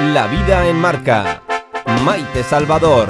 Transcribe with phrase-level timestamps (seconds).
[0.00, 1.42] La vida en marca.
[2.04, 3.08] Maite Salvador.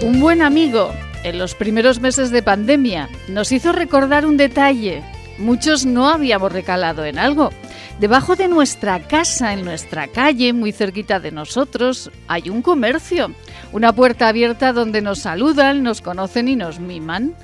[0.00, 0.92] Un buen amigo
[1.24, 5.02] en los primeros meses de pandemia nos hizo recordar un detalle.
[5.38, 7.50] Muchos no habíamos recalado en algo.
[8.02, 13.32] Debajo de nuestra casa, en nuestra calle, muy cerquita de nosotros, hay un comercio,
[13.70, 17.36] una puerta abierta donde nos saludan, nos conocen y nos miman.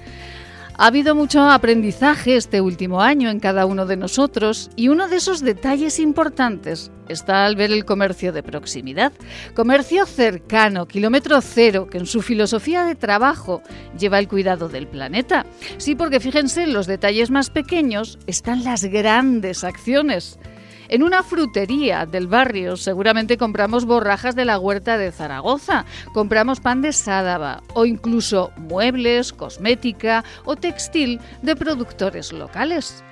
[0.80, 5.16] Ha habido mucho aprendizaje este último año en cada uno de nosotros y uno de
[5.16, 9.12] esos detalles importantes está al ver el comercio de proximidad,
[9.54, 13.60] comercio cercano, kilómetro cero, que en su filosofía de trabajo
[13.98, 15.46] lleva el cuidado del planeta.
[15.78, 20.38] Sí, porque fíjense, en los detalles más pequeños están las grandes acciones.
[20.88, 26.80] En una frutería del barrio seguramente compramos borrajas de la huerta de Zaragoza, compramos pan
[26.80, 33.04] de Sádava o incluso muebles, cosmética o textil de productores locales.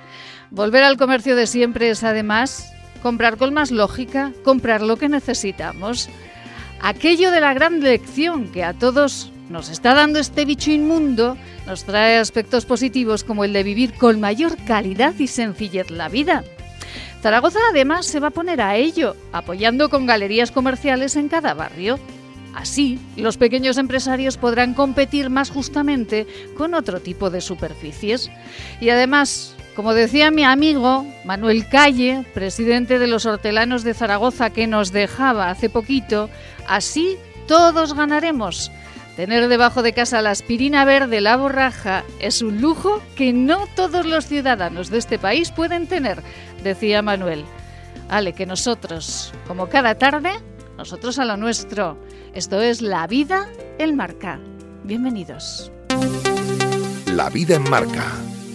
[0.49, 6.09] Volver al comercio de siempre es además comprar con más lógica, comprar lo que necesitamos.
[6.81, 11.83] Aquello de la gran lección que a todos nos está dando este bicho inmundo nos
[11.83, 16.43] trae aspectos positivos como el de vivir con mayor calidad y sencillez la vida.
[17.21, 21.99] Zaragoza además se va a poner a ello, apoyando con galerías comerciales en cada barrio.
[22.53, 26.25] Así, los pequeños empresarios podrán competir más justamente
[26.57, 28.31] con otro tipo de superficies.
[28.81, 34.65] Y además, como decía mi amigo Manuel Calle, presidente de los hortelanos de Zaragoza, que
[34.65, 36.31] nos dejaba hace poquito,
[36.67, 38.71] así todos ganaremos.
[39.17, 44.05] Tener debajo de casa la aspirina verde, la borraja, es un lujo que no todos
[44.05, 46.21] los ciudadanos de este país pueden tener,
[46.63, 47.43] decía Manuel.
[48.09, 50.33] Ale, que nosotros, como cada tarde,
[50.77, 51.97] nosotros a lo nuestro.
[52.35, 54.39] Esto es La Vida en Marca.
[54.83, 55.71] Bienvenidos.
[57.07, 58.05] La Vida en Marca.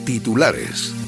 [0.05, 1.02] Titulares.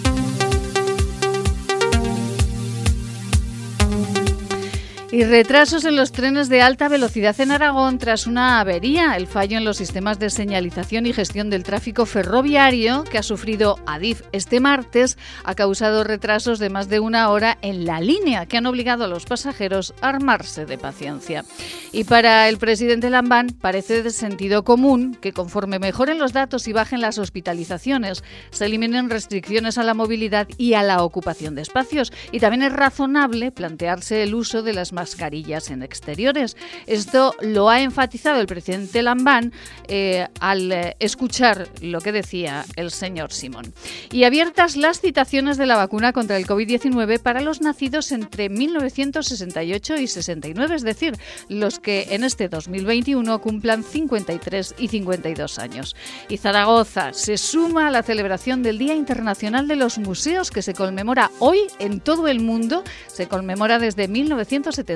[5.14, 9.56] Y retrasos en los trenes de alta velocidad en Aragón tras una avería, el fallo
[9.56, 14.58] en los sistemas de señalización y gestión del tráfico ferroviario que ha sufrido Adif este
[14.58, 19.04] martes ha causado retrasos de más de una hora en la línea que han obligado
[19.04, 21.44] a los pasajeros a armarse de paciencia.
[21.92, 26.72] Y para el presidente Lambán parece de sentido común que conforme mejoren los datos y
[26.72, 32.12] bajen las hospitalizaciones, se eliminen restricciones a la movilidad y a la ocupación de espacios.
[32.32, 36.56] Y también es razonable plantearse el uso de las mascarillas en exteriores.
[36.86, 39.52] Esto lo ha enfatizado el presidente Lambán
[39.86, 43.74] eh, al eh, escuchar lo que decía el señor Simón.
[44.10, 49.96] Y abiertas las citaciones de la vacuna contra el COVID-19 para los nacidos entre 1968
[49.98, 51.18] y 69, es decir,
[51.50, 55.96] los que en este 2021 cumplan 53 y 52 años.
[56.30, 60.72] Y Zaragoza se suma a la celebración del Día Internacional de los Museos que se
[60.72, 64.93] conmemora hoy en todo el mundo, se conmemora desde 1970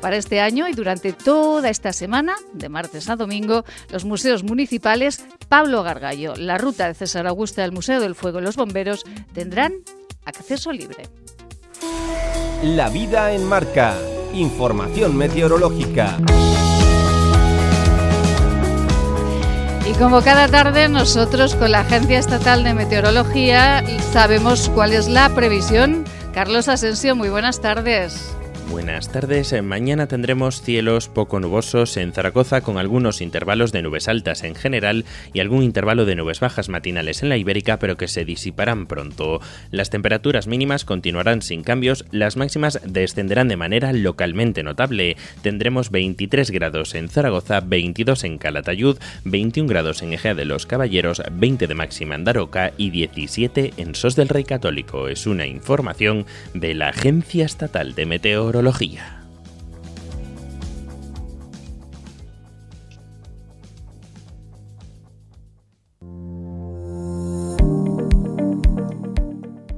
[0.00, 5.24] para este año y durante toda esta semana, de martes a domingo, los museos municipales
[5.48, 9.74] Pablo Gargallo, la ruta de César Augusta, el Museo del Fuego y los Bomberos tendrán
[10.24, 11.04] acceso libre.
[12.62, 13.96] La vida en marca.
[14.32, 16.18] Información meteorológica.
[19.88, 25.28] Y como cada tarde nosotros con la Agencia Estatal de Meteorología sabemos cuál es la
[25.30, 26.04] previsión.
[26.34, 28.36] Carlos Asensio, muy buenas tardes.
[28.70, 29.54] Buenas tardes.
[29.62, 35.04] Mañana tendremos cielos poco nubosos en Zaragoza con algunos intervalos de nubes altas en general
[35.32, 39.40] y algún intervalo de nubes bajas matinales en la Ibérica, pero que se disiparán pronto.
[39.70, 45.16] Las temperaturas mínimas continuarán sin cambios, las máximas descenderán de manera localmente notable.
[45.42, 51.22] Tendremos 23 grados en Zaragoza, 22 en Calatayud, 21 grados en Ejea de los Caballeros,
[51.30, 55.06] 20 de máxima en Daroca y 17 en Sos del Rey Católico.
[55.06, 58.06] Es una información de la Agencia Estatal de
[58.56, 59.02] Meteorología.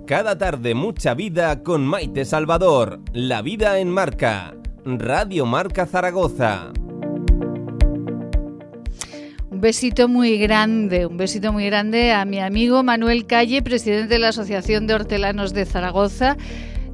[0.06, 3.00] Cada tarde mucha vida con Maite Salvador.
[3.12, 4.54] La vida en marca.
[4.84, 6.72] Radio Marca Zaragoza.
[9.50, 14.20] Un besito muy grande, un besito muy grande a mi amigo Manuel Calle, presidente de
[14.20, 16.36] la Asociación de Hortelanos de Zaragoza,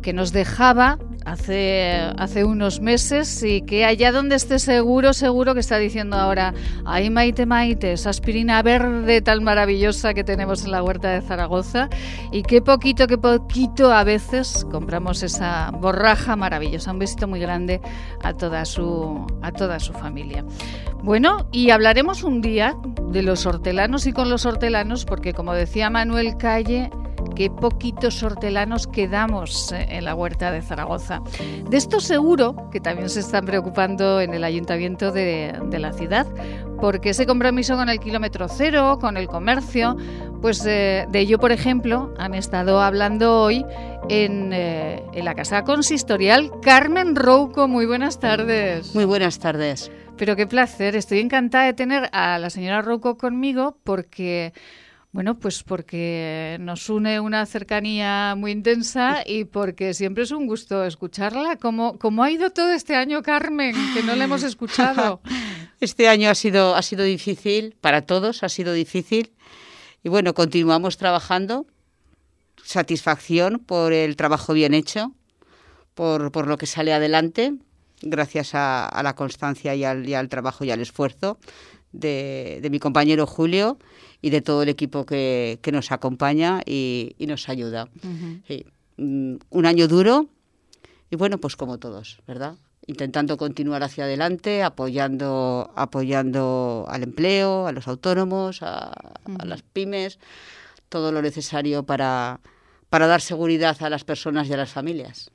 [0.05, 5.61] que nos dejaba hace, hace unos meses y que allá donde esté seguro, seguro que
[5.61, 6.53] está diciendo ahora,
[6.85, 11.89] ay Maite Maite, esa aspirina verde tan maravillosa que tenemos en la huerta de Zaragoza
[12.33, 16.93] y qué poquito, qué poquito a veces compramos esa borraja maravillosa.
[16.93, 17.81] Un besito muy grande
[18.23, 20.45] a toda su, a toda su familia.
[21.03, 22.77] Bueno, y hablaremos un día
[23.11, 26.91] de los hortelanos y con los hortelanos, porque como decía Manuel Calle,
[27.35, 31.23] qué poquitos hortelanos quedamos eh, en la huerta de Zaragoza.
[31.69, 36.27] De esto seguro que también se están preocupando en el ayuntamiento de, la ciudad,
[36.81, 39.97] porque ese compromiso con el kilómetro cero, con el comercio,
[40.41, 43.65] pues eh, de ello, por ejemplo, han estado hablando hoy
[44.09, 46.51] en, eh, en la Casa Consistorial.
[46.63, 48.95] Carmen Rouco, muy buenas tardes.
[48.95, 49.91] Muy buenas tardes.
[50.17, 54.53] Pero qué placer, estoy encantada de tener a la señora Rouco conmigo porque
[55.15, 60.85] bueno, pues porque nos une una cercanía muy intensa y porque siempre es un gusto
[60.85, 61.57] escucharla.
[61.63, 63.77] ¿Cómo, cómo ha ido todo este año, Carmen?
[63.95, 65.21] Que no le hemos escuchado.
[65.79, 69.31] Este año ha sido, ha sido difícil, para todos ha sido difícil.
[70.03, 71.65] Y bueno, continuamos trabajando.
[72.65, 75.13] Satisfacción por el trabajo bien hecho,
[75.95, 77.55] por, por lo que sale adelante,
[78.03, 81.39] gracias a, la constancia y al, y al, trabajo y al esfuerzo
[81.93, 83.79] de, de mi compañero Julio
[84.25, 87.91] y de todo el equipo que, que nos acompaña y, y nos ayuda.
[88.49, 88.65] sí.
[88.97, 90.29] Mm, un año duro
[91.11, 92.55] y bueno, pues como todos, ¿verdad?
[92.87, 98.93] Intentando continuar hacia adelante, apoyando, apoyando al empleo, a los autónomos, a,
[99.39, 100.19] a las pymes,
[100.89, 102.41] todo lo necesario para,
[102.89, 105.31] para dar seguridad a las personas y a las familias.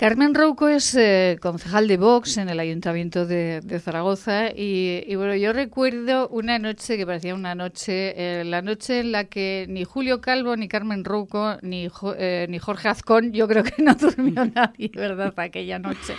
[0.00, 5.16] Carmen Rouco es eh, concejal de Vox en el Ayuntamiento de, de Zaragoza y, y,
[5.16, 9.66] bueno, yo recuerdo una noche que parecía una noche, eh, la noche en la que
[9.68, 13.92] ni Julio Calvo, ni Carmen Rouco, ni, eh, ni Jorge Azcón, yo creo que no
[13.96, 15.34] durmió nadie, ¿verdad?
[15.36, 16.14] Aquella noche.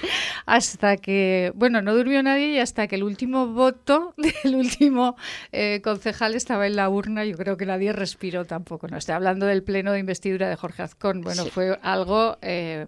[0.46, 5.16] Hasta que, bueno, no durmió nadie y hasta que el último voto del último
[5.54, 8.90] eh, concejal estaba en la urna, yo creo que nadie respiró tampoco.
[8.90, 11.22] No estoy hablando del pleno de investidura de Jorge Azcón.
[11.22, 11.50] Bueno, sí.
[11.50, 12.38] fue algo,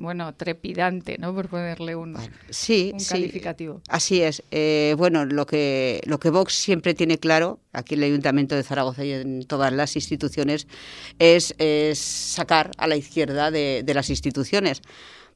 [0.01, 0.80] bueno, trepidante
[1.19, 1.33] ¿no?
[1.33, 2.17] Por ponerle un,
[2.49, 3.81] sí, un sí, calificativo.
[3.87, 4.43] Así es.
[4.51, 8.63] Eh, bueno, lo que, lo que Vox siempre tiene claro, aquí en el Ayuntamiento de
[8.63, 10.67] Zaragoza y en todas las instituciones,
[11.19, 14.81] es, es sacar a la izquierda de, de las instituciones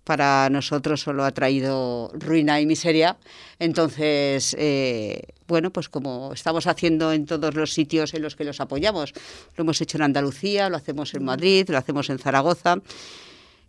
[0.06, 3.18] para nosotros solo ha traído ruina y miseria.
[3.60, 8.62] Entonces, eh, bueno, pues como estamos haciendo en todos los sitios en los que los
[8.62, 9.14] apoyamos,
[9.58, 12.78] lo hemos hecho en Andalucía, lo hacemos en Madrid, lo hacemos en Zaragoza.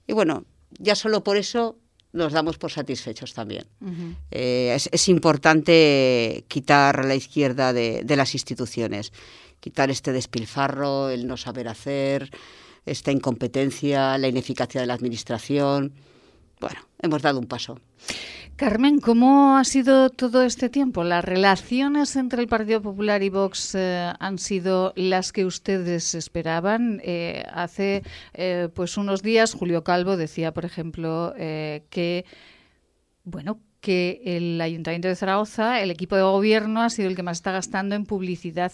[0.07, 0.45] Y bueno,
[0.79, 1.79] ya solo por eso
[2.13, 3.67] nos damos por satisfechos también.
[3.81, 4.17] Uh -huh.
[4.31, 9.13] eh, es, es, importante quitar la izquierda de, de, las instituciones,
[9.61, 12.31] quitar este despilfarro, el no saber hacer,
[12.87, 15.93] esta incompetencia, la ineficacia de la administración.
[16.61, 17.79] Bueno, hemos dado un paso.
[18.57, 21.05] Carmen, ¿cómo ha sido todo este tiempo?
[21.05, 27.03] ¿Las relaciones entre el Partido Popular y Vox eh, han sido las que ustedes esperaban?
[27.05, 32.25] Eh, hace eh, pues unos días Julio Calvo decía, por ejemplo, que
[33.25, 37.39] bueno que el Ayuntamiento de Zaragoza, el equipo de gobierno, ha sido el que más
[37.39, 38.73] está gastando en publicidad.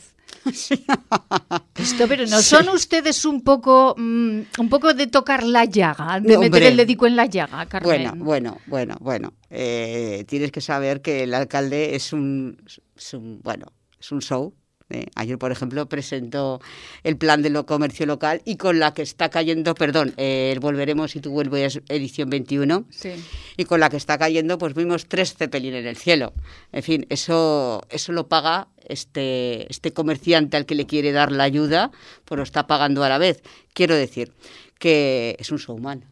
[0.55, 0.87] Sí.
[1.77, 2.45] Esto, pero no sí.
[2.45, 6.49] son ustedes un poco, mmm, un poco de tocar la llaga, de Hombre.
[6.49, 7.91] meter el dedico en la llaga, Carmen.
[7.91, 9.35] Bueno, bueno, bueno, bueno.
[9.51, 12.57] Eh, tienes que saber que el alcalde es un,
[12.97, 13.67] es un bueno,
[14.01, 14.55] es un show
[14.93, 15.07] ¿eh?
[15.15, 16.61] Ayer, por ejemplo, presentó
[17.03, 21.17] el plan de lo comercio local y con la que está cayendo, perdón, eh, Volveremos
[21.17, 23.13] y tú vuelves edición 21, sí.
[23.57, 26.33] y con la que está cayendo, pues vimos tres Zeppelin en el cielo.
[26.71, 31.45] En fin, eso, eso lo paga este, este comerciante al que le quiere dar la
[31.45, 31.91] ayuda,
[32.25, 33.43] pues lo está pagando a la vez.
[33.75, 34.33] Quiero decir
[34.79, 36.05] que es un showman.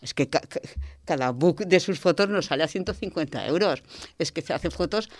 [0.00, 0.42] Es que ca
[1.04, 3.82] cada book de sus fotos nos sale a 150 euros.
[4.18, 5.10] Es que se hace fotos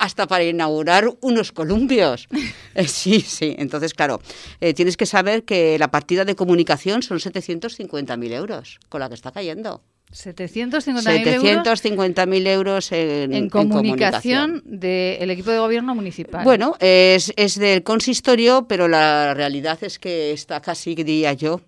[0.00, 2.28] hasta para inaugurar unos columpios.
[2.72, 3.56] Eh, sí, sí.
[3.58, 4.20] Entonces, claro,
[4.60, 9.16] eh, tienes que saber que la partida de comunicación son 750.000 euros con la que
[9.16, 9.82] está cayendo.
[10.12, 14.62] 750.000 750 euros, euros en, en, comunicación, en comunicación.
[14.64, 16.44] del equipo de gobierno municipal.
[16.44, 21.60] Bueno, es, es del consistorio, pero la realidad es que está casi, diría yo,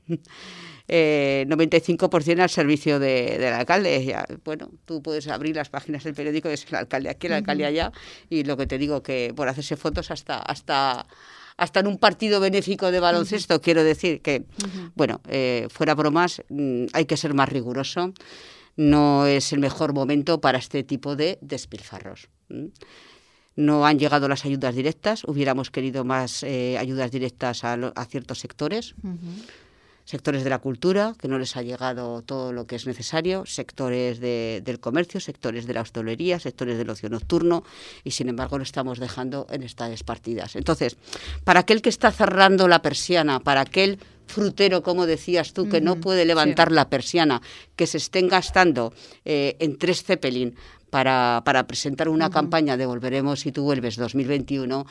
[0.89, 4.05] eh, 95% al servicio de, del alcalde.
[4.05, 7.35] Ya, bueno, tú puedes abrir las páginas del periódico y es el alcalde aquí, el
[7.35, 7.93] alcalde allá,
[8.29, 10.39] y lo que te digo, que por hacerse fotos hasta...
[10.39, 11.07] hasta
[11.59, 13.63] hasta en un partido benéfico de baloncesto, uh -huh.
[13.63, 14.93] quiero decir que, uh -huh.
[14.95, 18.15] bueno, eh, fuera bromas, mmm, hay que ser más riguroso.
[18.77, 22.31] No es el mejor momento para este tipo de despilfarros.
[22.49, 22.69] ¿Mm?
[23.57, 28.07] No han llegado las ayudas directas, hubiéramos querido más eh, ayudas directas a, lo, a
[28.07, 28.95] ciertos sectores.
[29.03, 29.62] Uh -huh
[30.05, 34.21] sectores de la cultura, que no les ha llegado todo lo que es necesario, sectores
[34.21, 37.65] del comercio, sectores de la hostelería, sectores del ocio nocturno,
[38.05, 40.57] y sin embargo lo estamos dejando en estas partidas.
[40.57, 40.97] Entonces,
[41.45, 45.97] para aquel que está cerrando la persiana, para aquel frutero, como decías tú, que no
[45.97, 47.43] puede levantar la persiana,
[47.77, 48.93] que se estén gastando
[49.25, 50.55] eh, en tres Zeppelin
[50.91, 54.87] para, para presentar una campaña de Volveremos si tú vuelves 2021,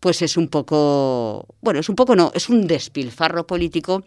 [0.00, 4.02] pues es un poco, bueno, es un poco no, es un despilfarro político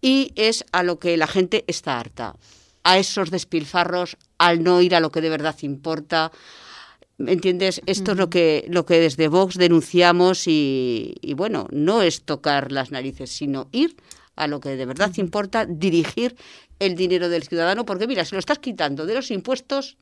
[0.00, 2.36] y es a lo que la gente está harta,
[2.84, 6.30] a esos despilfarros, al no ir a lo que de verdad importa.
[7.18, 7.80] ¿Me entiendes?
[7.86, 12.72] Esto es lo que, lo que desde Vox denunciamos y, y, bueno, no es tocar
[12.72, 13.96] las narices, sino ir
[14.36, 16.36] a lo que de verdad importa, dirigir
[16.78, 19.96] el dinero del ciudadano, porque mira, se lo estás quitando de los impuestos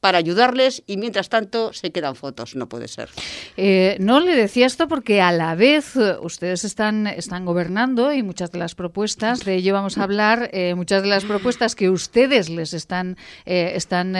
[0.00, 2.54] para ayudarles y mientras tanto se quedan fotos.
[2.54, 3.08] No puede ser.
[3.56, 8.22] Eh, no le decía esto porque a la vez eh, ustedes están, están gobernando y
[8.22, 11.90] muchas de las propuestas, de ello vamos a hablar, eh, muchas de las propuestas que
[11.90, 14.14] ustedes les están, están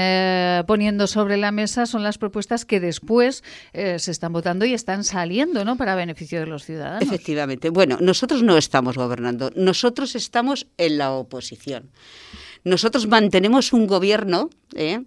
[0.66, 3.42] poniendo sobre la mesa son las propuestas que después
[3.73, 5.76] se están votando y están saliendo ¿no?
[5.76, 7.02] para beneficio de los ciudadanos.
[7.02, 7.70] Efectivamente.
[7.70, 11.90] Bueno, nosotros no estamos gobernando, nosotros estamos en la oposición.
[12.64, 15.04] Nosotros mantenemos un gobierno ¿eh?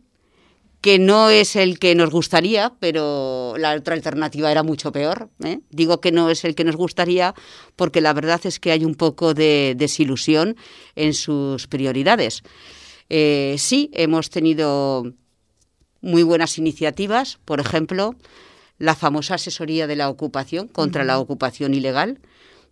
[0.81, 5.29] Que no es el que nos gustaría, pero la otra alternativa era mucho peor.
[5.43, 5.59] ¿eh?
[5.69, 7.35] Digo que no es el que nos gustaría
[7.75, 10.57] porque la verdad es que hay un poco de desilusión
[10.95, 12.41] en sus prioridades.
[13.09, 15.13] Eh, sí, hemos tenido
[16.01, 18.15] muy buenas iniciativas, por ejemplo,
[18.79, 22.19] la famosa asesoría de la ocupación contra la ocupación ilegal.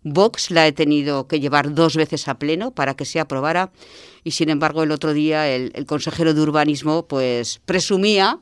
[0.02, 3.70] Vox la he tenido que llevar dos veces a pleno para que se aprobara
[4.24, 8.38] y sin embargo el otro día el, consejero de urbanismo pues presumía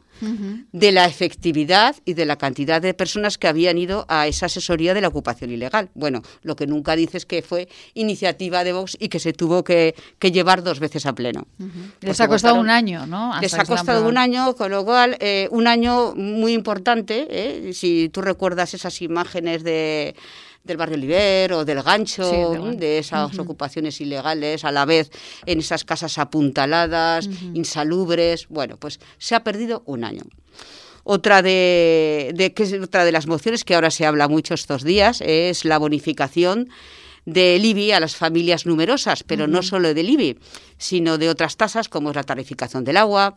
[0.73, 4.95] de la efectividad y de la cantidad de personas que habían ido a esa asesoría
[4.95, 5.91] de la ocupación ilegal.
[5.95, 9.65] Bueno, lo que nunca dice es que fue iniciativa de Vox y que se tuvo
[9.65, 11.47] que, llevar dos veces a pleno.
[12.01, 13.33] Les ha costado un año, ¿no?
[13.41, 17.27] les ha costado un año, con lo cual eh, un año muy importante.
[17.31, 17.73] ¿eh?
[17.73, 20.15] Si tú recuerdas esas imágenes de
[20.69, 25.11] del barrio Oliver o del gancho, de esas ocupaciones ilegales, a la vez
[25.47, 28.47] en esas casas apuntaladas, insalubres.
[28.49, 30.23] Bueno, pues se ha perdido un año.
[31.03, 35.65] Otra de, que otra de las mociones que ahora se habla mucho estos días es
[35.65, 36.69] la bonificación
[37.25, 40.39] del IBI a las familias numerosas, pero no solo del IBI,
[40.77, 43.35] sino de otras tasas como es la tarificación del agua,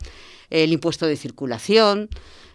[0.50, 2.10] el impuesto de circulación,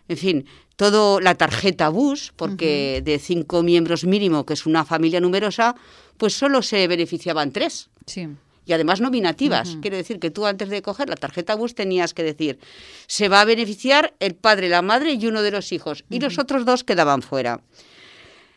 [0.07, 0.45] en fin,
[0.75, 5.75] todo la tarjeta bus, porque de cinco miembros mínimo, que es una familia numerosa,
[6.17, 7.89] pues solo se beneficiaban tres.
[8.05, 8.27] Sí.
[8.65, 9.77] Y además nominativas.
[9.81, 12.59] Quiere decir que tú antes de coger la tarjeta bus tenías que decir,
[13.07, 16.03] se va a beneficiar el padre, la madre y uno de los hijos.
[16.09, 17.61] Y los otros dos quedaban fuera.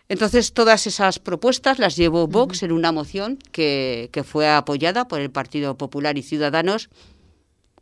[0.08, 5.20] Entonces, todas esas propuestas las llevó Vox en una moción que, que, fue apoyada por
[5.20, 6.90] el Partido Popular y Ciudadanos,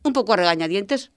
[0.03, 1.11] un poco a regañadientes,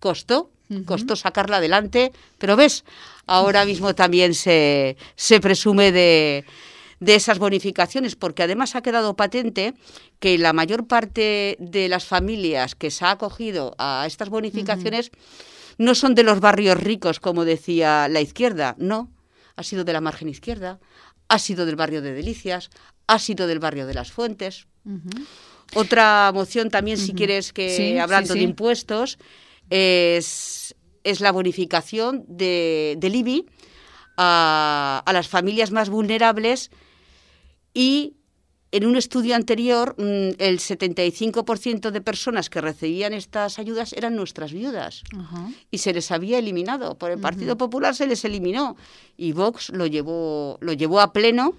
[0.00, 0.50] costó,
[0.84, 2.84] costó sacarla adelante, pero ves,
[3.26, 6.44] ahora mismo también se, se presume de,
[7.00, 9.74] de esas bonificaciones, porque además ha quedado patente
[10.18, 15.10] que la mayor parte de las familias que se ha acogido a estas bonificaciones
[15.78, 19.10] no son de los barrios ricos, como decía la izquierda, no,
[19.56, 20.78] ha sido de la margen izquierda,
[21.28, 22.70] ha sido del barrio de Delicias,
[23.06, 24.66] ha sido del barrio de las Fuentes.
[25.74, 29.18] Otra moción también, si quieres que hablando de impuestos,
[29.70, 33.46] es, es la bonificación de, del IBI
[34.16, 36.70] a, a, las familias más vulnerables
[37.74, 38.16] y
[38.72, 44.52] en un estudio anterior mm, el 75% de personas que recibían estas ayudas eran nuestras
[44.52, 45.02] viudas.
[45.70, 46.98] Y se les había eliminado.
[46.98, 48.76] Por el Partido Popular se les eliminó.
[49.16, 51.54] Y Vox lo llevó, lo llevó a pleno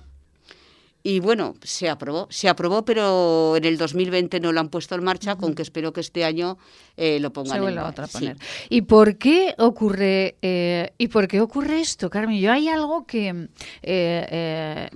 [1.07, 5.05] y bueno, se aprobó, se aprobó, pero en el 2020 no lo han puesto en
[5.05, 6.57] marcha, con que espero que este año
[6.97, 8.35] eh, lo pongan en marcha.
[8.67, 12.37] ¿Y por qué ocurre eh, y por qué ocurre esto, Carmen?
[12.41, 13.47] Yo hay algo que
[13.83, 14.89] eh,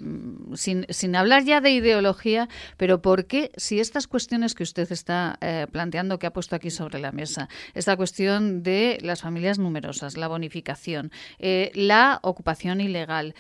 [0.56, 5.40] sin, sin hablar ya de ideología, pero ¿por qué si estas cuestiones que usted está
[5.72, 10.28] planteando, que ha puesto aquí sobre la mesa, esta cuestión de las familias numerosas, la
[10.28, 13.34] bonificación, la ocupación ilegal,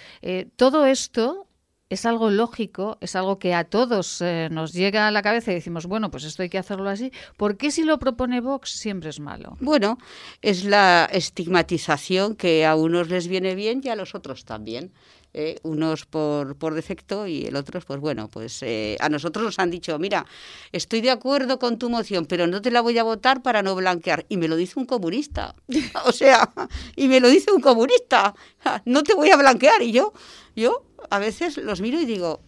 [0.55, 1.47] todo esto
[1.91, 5.55] es algo lógico, es algo que a todos eh, nos llega a la cabeza y
[5.55, 7.11] decimos, bueno, pues esto hay que hacerlo así.
[7.35, 9.57] ¿Por qué si lo propone Vox siempre es malo?
[9.59, 9.97] Bueno,
[10.41, 14.93] es la estigmatización que a unos les viene bien y a los otros también.
[15.33, 19.59] Eh, unos por, por defecto y el otro, pues bueno, pues eh, a nosotros nos
[19.59, 20.25] han dicho, mira,
[20.73, 23.73] estoy de acuerdo con tu moción, pero no te la voy a votar para no
[23.73, 24.25] blanquear.
[24.27, 25.55] Y me lo dice un comunista.
[26.05, 26.51] o sea,
[26.97, 28.35] y me lo dice un comunista,
[28.83, 29.81] no te voy a blanquear.
[29.81, 30.11] Y yo,
[30.53, 32.41] yo a veces los miro y digo,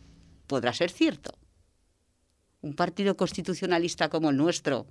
[0.48, 1.32] podrá ser cierto.
[2.62, 4.88] un partido constitucionalista como el nuestro,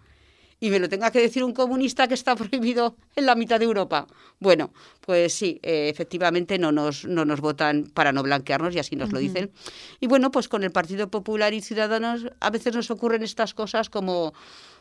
[0.62, 3.64] y me lo tenga que decir un comunista que está prohibido en la mitad de
[3.64, 4.06] Europa.
[4.38, 4.72] Bueno,
[5.04, 9.12] pues sí, eh, efectivamente no nos, no nos votan para no blanquearnos y así nos
[9.12, 9.50] lo dicen.
[9.98, 13.90] Y bueno, pues con el Partido Popular y Ciudadanos a veces nos ocurren estas cosas
[13.90, 14.34] como,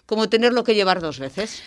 [0.05, 1.63] como tenerlo que llevar dos veces.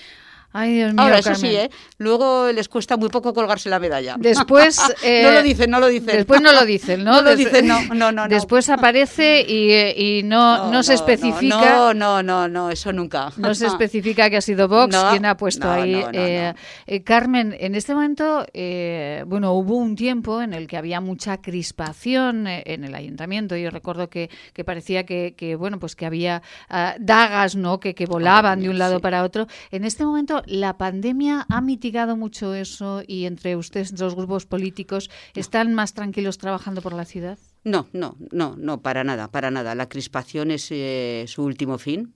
[0.56, 1.50] Ay, Dios mío, Ahora, eso Carmen.
[1.50, 1.70] sí, ¿eh?
[1.98, 4.14] luego les cuesta muy poco colgarse la medalla.
[4.18, 4.80] Después...
[5.02, 6.16] eh, no lo dicen, no lo dicen.
[6.16, 7.12] Después no lo dicen, ¿no?
[7.14, 8.28] No lo dicen, no, no, no, no.
[8.28, 11.58] Después aparece y, eh, y no, no, se especifica...
[11.76, 13.32] No, no, no, no, eso nunca.
[13.36, 16.04] No se especifica que ha sido Vox quien ha puesto ahí.
[16.12, 16.54] eh,
[16.86, 21.40] eh, Carmen, en este momento, eh, bueno, hubo un tiempo en el que había mucha
[21.40, 23.56] crispación eh, en el ayuntamiento.
[23.56, 27.80] Yo recuerdo que, que parecía que, que, bueno, pues que había ah, dagas, ¿no?
[27.80, 29.02] Que, que volaban de un lado sí.
[29.02, 29.46] para otro.
[29.70, 35.10] En este momento, la pandemia ha mitigado mucho eso y entre ustedes, los grupos políticos,
[35.34, 37.38] están más tranquilos trabajando por la ciudad.
[37.64, 39.74] No, no, no, no, para nada, para nada.
[39.74, 42.14] La crispación es eh, su último fin,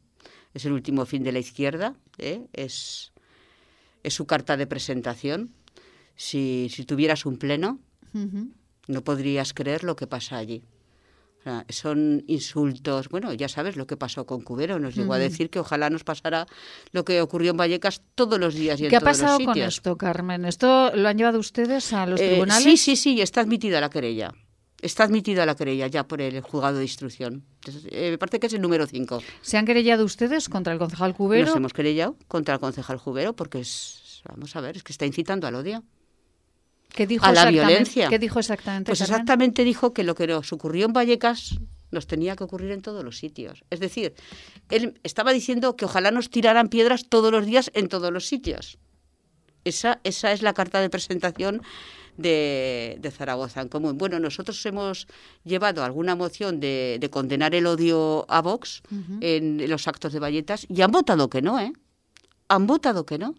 [0.55, 2.47] es el último fin de la izquierda, ¿eh?
[2.53, 3.13] es,
[4.03, 5.53] es su carta de presentación.
[6.17, 7.79] Si, si tuvieras un pleno,
[8.89, 10.65] no podrías creer lo que pasa allí.
[11.41, 13.09] O sea, son insultos.
[13.09, 14.79] Bueno, ya sabes lo que pasó con Cubero.
[14.79, 16.47] Nos llegó a decir que ojalá nos pasara
[16.93, 19.45] lo que ocurrió en Vallecas todos los días y en ¿Qué ha todos los pasado
[19.45, 20.45] con esto, Carmen?
[20.45, 22.65] ¿Esto lo han llevado ustedes a los Eh, tribunales?
[22.65, 24.35] Sí, sí, sí, está admitida la querella.
[24.81, 27.45] Está admitida la querella ya por el juzgado de instrucción.
[27.91, 29.23] Eh, me parece que es el número 5.
[29.41, 31.47] ¿Se han querellado ustedes contra el concejal Cubero?
[31.47, 35.05] Nos hemos querellado contra el concejal Jubero porque es, vamos a ver, es que está
[35.07, 35.83] incitando al odio.
[36.95, 38.09] ¿Qué dijo a la violencia.
[38.09, 38.91] ¿Qué dijo exactamente?
[38.91, 39.15] Pues Carmen?
[39.15, 41.59] exactamente dijo que lo que nos ocurrió en Vallecas
[41.91, 43.65] nos tenía que ocurrir en todos los sitios.
[43.71, 44.15] Es decir,
[44.69, 48.79] él estaba diciendo que ojalá nos tiraran piedras todos los días en todos los sitios.
[49.65, 51.63] Esa, esa es la carta de presentación
[52.17, 53.97] de, de Zaragoza en común.
[53.97, 55.07] Bueno, nosotros hemos
[55.45, 58.83] llevado alguna moción de, de condenar el odio a Vox
[59.21, 61.73] en los actos de Valletas y han votado que no, ¿eh?
[62.49, 63.35] Han votado que no.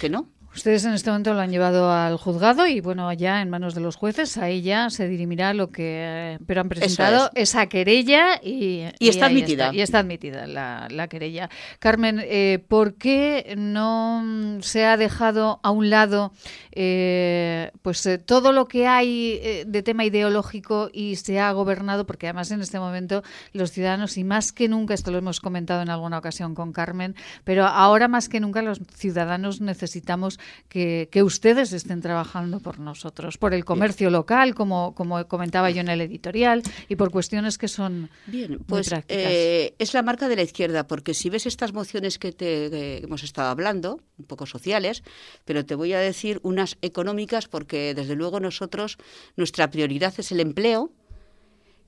[0.00, 0.28] Que no.
[0.60, 3.80] Ustedes en este momento lo han llevado al juzgado y bueno, ya en manos de
[3.80, 6.38] los jueces, ahí ya se dirimirá lo que...
[6.46, 7.48] Pero han presentado es.
[7.48, 8.84] esa querella y...
[8.98, 9.70] Y está admitida.
[9.72, 11.48] y está admitida la, la querella.
[11.78, 16.30] Carmen, eh, ¿por qué no mm, se ha dejado a un lado
[16.72, 22.04] eh, pues eh, todo lo que hay eh, de tema ideológico y se ha gobernado?
[22.04, 23.22] Porque además en este momento
[23.54, 27.16] los ciudadanos, y más que nunca, esto lo hemos comentado en alguna ocasión con Carmen,
[27.44, 30.38] pero ahora más que nunca los ciudadanos necesitamos
[30.68, 35.80] que, que ustedes estén trabajando por nosotros, por el comercio local, como, como comentaba yo
[35.80, 39.24] en el editorial, y por cuestiones que son Bien, muy pues prácticas.
[39.26, 42.98] eh, es la marca de la izquierda, porque si ves estas mociones que, te, que
[43.02, 45.02] hemos estado hablando, un poco sociales,
[45.44, 48.98] pero te voy a decir unas económicas, porque desde luego nosotros,
[49.36, 50.92] nuestra prioridad es el empleo,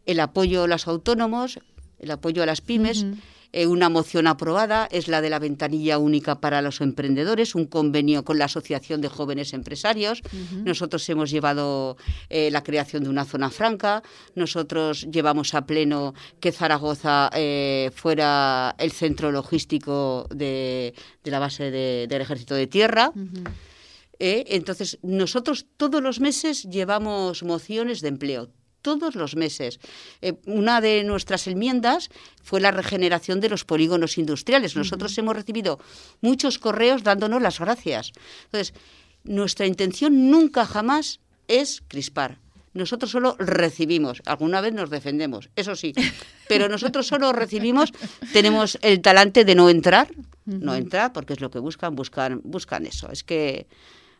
[0.06, 1.60] el apoyo a los autónomos,
[1.98, 3.06] el apoyo a las pymes.
[3.52, 8.24] Eh, una moción aprobada es la de la ventanilla única para los emprendedores, un convenio
[8.24, 10.22] con la Asociación de Jóvenes Empresarios.
[10.64, 11.96] Nosotros hemos llevado
[12.30, 14.02] eh, la creación de una zona franca.
[14.34, 21.70] Nosotros llevamos a pleno que Zaragoza eh, fuera el centro logístico de, de la base
[21.70, 23.12] de- del Ejército de Tierra.
[24.18, 28.48] Eh, entonces, nosotros todos los meses llevamos mociones de empleo.
[28.82, 29.78] Todos los meses.
[30.20, 32.10] Eh, una de nuestras enmiendas
[32.42, 34.76] fue la regeneración de los polígonos industriales.
[34.76, 35.78] Nosotros hemos recibido
[36.20, 38.12] muchos correos dándonos las gracias.
[38.44, 38.74] Entonces,
[39.24, 42.38] nuestra intención nunca jamás es crispar.
[42.74, 45.92] Nosotros solo recibimos, alguna vez nos defendemos, eso sí,
[46.48, 47.92] pero nosotros solo recibimos,
[48.32, 50.08] tenemos el talante de no entrar,
[50.46, 53.10] no entrar, porque es lo que buscan, buscan, buscan eso.
[53.12, 53.66] Es que,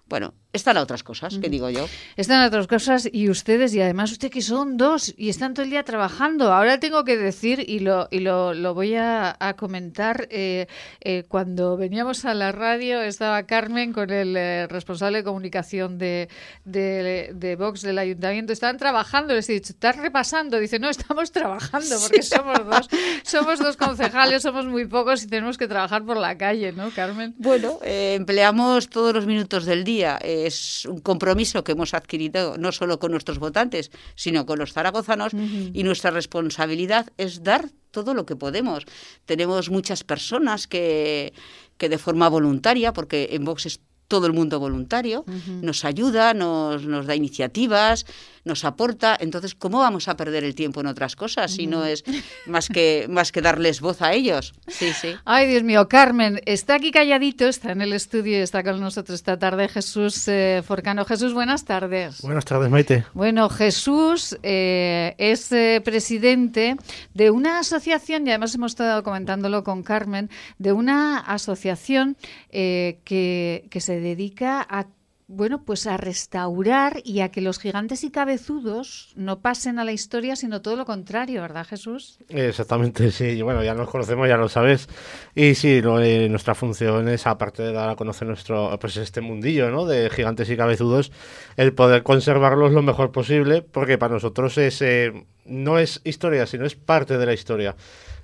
[0.07, 1.87] bueno, están otras cosas, que digo yo.
[2.17, 5.71] Están otras cosas y ustedes, y además usted que son dos y están todo el
[5.71, 6.53] día trabajando.
[6.53, 10.67] Ahora tengo que decir, y lo, y lo, lo voy a, a comentar, eh,
[11.01, 16.29] eh, cuando veníamos a la radio estaba Carmen con el eh, responsable de comunicación de,
[16.65, 18.53] de, de Vox del ayuntamiento.
[18.53, 20.59] Estaban trabajando, les he dicho, ¿estás repasando?
[20.59, 22.91] Dice, no, estamos trabajando porque somos dos,
[23.23, 27.35] somos dos concejales, somos muy pocos y tenemos que trabajar por la calle, ¿no, Carmen?
[27.38, 30.19] Bueno, empleamos todos los minutos del día.
[30.47, 35.33] Es un compromiso que hemos adquirido no solo con nuestros votantes, sino con los zaragozanos
[35.35, 38.85] y nuestra responsabilidad es dar todo lo que podemos.
[39.27, 41.33] Tenemos muchas personas que,
[41.77, 43.81] que de forma voluntaria, porque en Vox es
[44.12, 45.25] todo el mundo voluntario,
[45.62, 48.05] nos ayuda, nos, nos da iniciativas,
[48.44, 49.16] nos aporta.
[49.18, 52.05] Entonces, ¿cómo vamos a perder el tiempo en otras cosas si no es
[52.46, 54.53] más que, más que darles voz a ellos?
[54.68, 55.14] Sí, sí.
[55.25, 59.14] Ay, Dios mío, Carmen, está aquí calladito, está en el estudio y está con nosotros
[59.14, 61.07] esta tarde Jesús eh, Forcano.
[61.07, 62.20] Jesús, buenas tardes.
[62.20, 63.07] Buenas tardes, Maite.
[63.14, 66.77] Bueno, Jesús eh, es eh, presidente
[67.14, 72.18] de una asociación, y además hemos estado comentándolo con Carmen, de una asociación
[72.51, 74.88] que, que se dedica a
[75.35, 79.93] bueno, pues a restaurar y a que los gigantes y cabezudos no pasen a la
[79.93, 82.19] historia, sino todo lo contrario, ¿verdad, Jesús?
[82.29, 83.41] Exactamente, sí.
[83.41, 84.88] Bueno, ya nos conocemos, ya lo sabes.
[85.35, 89.71] Y sí, lo, nuestra función es, aparte de dar a conocer nuestro, pues este mundillo,
[89.71, 89.87] ¿no?
[89.87, 91.12] De gigantes y cabezudos,
[91.57, 96.67] el poder conservarlos lo mejor posible, porque para nosotros es, eh, no es historia, sino
[96.67, 97.75] es parte de la historia.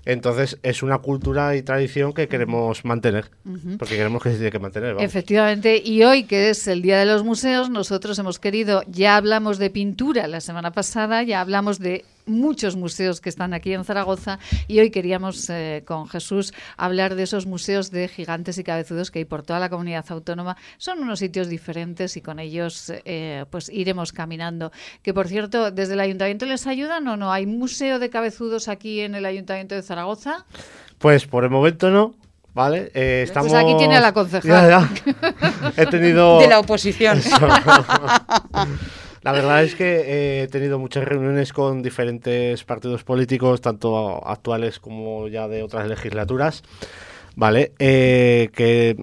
[0.09, 3.31] Entonces es una cultura y tradición que queremos mantener,
[3.79, 4.97] porque queremos que se tiene que mantener.
[5.01, 9.59] Efectivamente, y hoy que es el Día de los Museos, nosotros hemos querido, ya hablamos
[9.59, 14.39] de pintura la semana pasada, ya hablamos de muchos museos que están aquí en Zaragoza
[14.67, 19.21] y hoy queríamos eh, con Jesús hablar de esos museos de gigantes y cabezudos que
[19.21, 20.57] hay por toda la comunidad autónoma.
[20.77, 24.73] Son unos sitios diferentes y con ellos eh, pues iremos caminando.
[25.03, 27.33] Que por cierto, ¿desde el ayuntamiento les ayudan o no?
[27.33, 30.45] ¿Hay museo de cabezudos aquí en el ayuntamiento de Zaragoza?
[30.99, 32.15] Pues por el momento no,
[32.55, 32.91] ¿vale?
[32.95, 33.53] Eh, estamos...
[33.53, 34.89] Pues aquí tiene a la concejal.
[35.77, 36.41] He tenido...
[36.41, 37.21] De la oposición.
[39.29, 45.29] La verdad es que he tenido muchas reuniones con diferentes partidos políticos, tanto actuales como
[45.29, 46.63] ya de otras legislaturas,
[47.37, 47.73] ¿vale?
[47.79, 48.97] Eh, que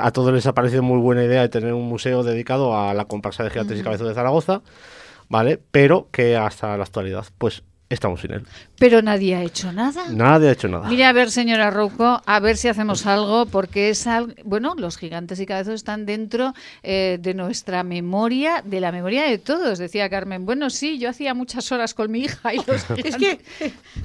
[0.00, 3.06] a todos les ha parecido muy buena idea de tener un museo dedicado a la
[3.06, 4.62] comparsa de gigantes y cabezas de Zaragoza,
[5.28, 5.60] ¿vale?
[5.72, 8.44] Pero que hasta la actualidad, pues estamos sin él.
[8.78, 10.08] Pero nadie ha hecho nada.
[10.10, 10.88] Nadie ha hecho nada.
[10.88, 14.98] Mira, a ver, señora Rouco, a ver si hacemos algo, porque es algo, bueno, los
[14.98, 20.10] gigantes y cabezos están dentro eh, de nuestra memoria, de la memoria de todos, decía
[20.10, 20.44] Carmen.
[20.44, 23.40] Bueno, sí, yo hacía muchas horas con mi hija y los Es que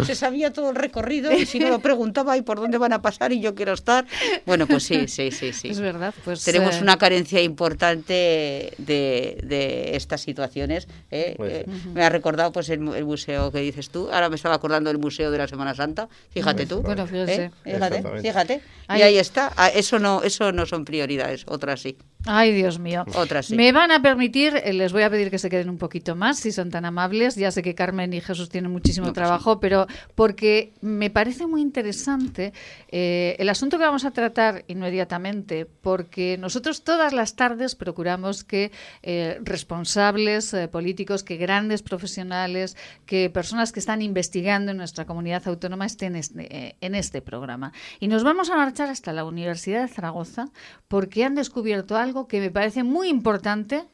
[0.06, 3.02] se sabía todo el recorrido y si no lo preguntaba y por dónde van a
[3.02, 4.06] pasar y yo quiero estar.
[4.46, 5.70] Bueno, pues sí, sí, sí, sí.
[5.70, 6.44] Es verdad, pues...
[6.44, 10.88] Tenemos eh, una carencia importante de, estas situaciones.
[11.10, 11.34] ¿eh?
[11.36, 14.10] Pues me ha recordado pues el, el museo que dices tú.
[14.12, 16.08] Ahora me estaba acordando del Museo de la Semana Santa.
[16.30, 16.84] Fíjate tú.
[16.84, 17.50] Bueno, fíjate.
[17.64, 18.62] Fíjate, fíjate.
[18.96, 19.52] Y ahí está.
[19.58, 21.98] Ah, eso no, eso no son prioridades, otras sí.
[22.26, 23.04] Ay, Dios mío.
[23.16, 23.56] Otras sí.
[23.56, 26.38] Me van a permitir, eh, les voy a pedir que se queden un poquito más,
[26.38, 27.36] si son tan amables.
[27.36, 32.54] Ya sé que Carmen y Jesús tienen muchísimo trabajo, pero porque me parece muy interesante
[32.90, 38.72] eh, el asunto que vamos a tratar inmediatamente, porque nosotros todas las tardes procuramos que
[39.02, 45.88] eh, responsables políticos, que grandes profesionales, que personas que están investigando en nuestra comunidad autónoma
[45.88, 47.74] estén este, en este programa.
[48.00, 50.50] Y nos vamos a marchar hasta la Universidad de Zaragoza
[50.88, 53.86] porque han descubierto algo que me parece muy importante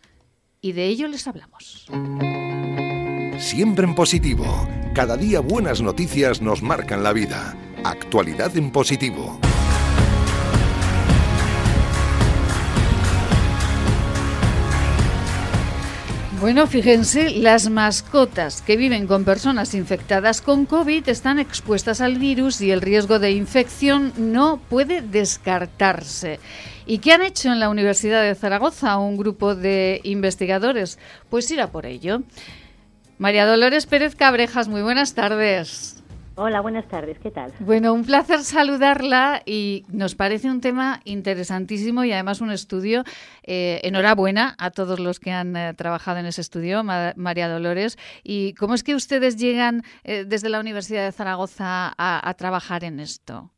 [0.61, 1.87] y de ello les hablamos.
[3.37, 4.45] Siempre en positivo.
[4.93, 7.55] Cada día buenas noticias nos marcan la vida.
[7.83, 9.39] Actualidad en positivo.
[16.39, 22.61] Bueno, fíjense, las mascotas que viven con personas infectadas con COVID están expuestas al virus
[22.61, 26.39] y el riesgo de infección no puede descartarse.
[26.89, 30.97] ¿Y qué han hecho en la Universidad de Zaragoza un grupo de investigadores?
[31.29, 32.21] Pues ir a por ello.
[33.17, 36.01] María Dolores Pérez Cabrejas, muy buenas tardes.
[36.35, 37.51] Hola, buenas tardes, ¿qué tal?
[37.59, 43.03] Bueno, un placer saludarla y nos parece un tema interesantísimo y además un estudio.
[43.43, 47.97] Eh, enhorabuena a todos los que han eh, trabajado en ese estudio, María Dolores.
[48.23, 53.01] ¿Y cómo es que ustedes llegan eh, desde la Universidad de Zaragoza a, trabajar en
[53.01, 53.51] esto?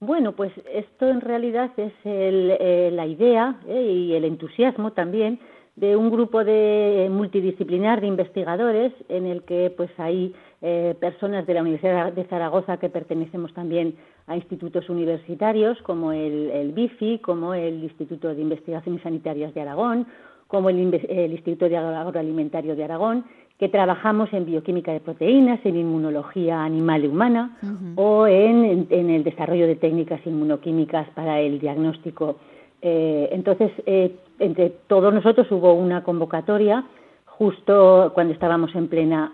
[0.00, 5.40] Bueno, pues esto en realidad es la idea y el entusiasmo también
[5.74, 11.54] de un grupo de multidisciplinar de investigadores en el que pues hay eh, personas de
[11.54, 17.82] la Universidad de Zaragoza que pertenecemos también a institutos universitarios como el, BIFI, como el
[17.82, 20.06] Instituto de Investigaciones Sanitarias de Aragón,
[20.48, 23.24] como el, Instituto de Agroalimentario de Aragón,
[23.58, 27.58] que trabajamos en bioquímica de proteínas, en inmunología animal y humana
[27.96, 32.36] o en, el desarrollo de técnicas inmunoquímicas para el diagnóstico.
[32.80, 36.84] Eh, entonces, eh, entre todos nosotros hubo una convocatoria
[37.26, 39.32] justo cuando estábamos en plena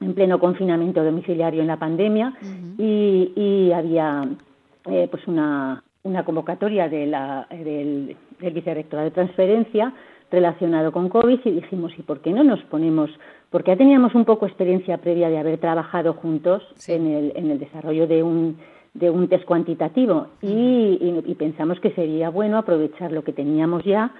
[0.00, 2.34] en pleno confinamiento domiciliario en la pandemia
[2.76, 4.28] y, había
[4.84, 9.94] eh, pues una, una convocatoria de la, del, del vicerrectorado de transferencia
[10.30, 13.10] relacionado con COVID y dijimos, ¿y por qué no nos ponemos?
[13.50, 17.58] Porque ya teníamos un poco experiencia previa de haber trabajado juntos en, el, en el
[17.58, 18.56] desarrollo de un,
[18.98, 20.28] de un test cuantitativo.
[20.42, 24.10] Y, pensamos que sería bueno aprovechar lo que teníamos ya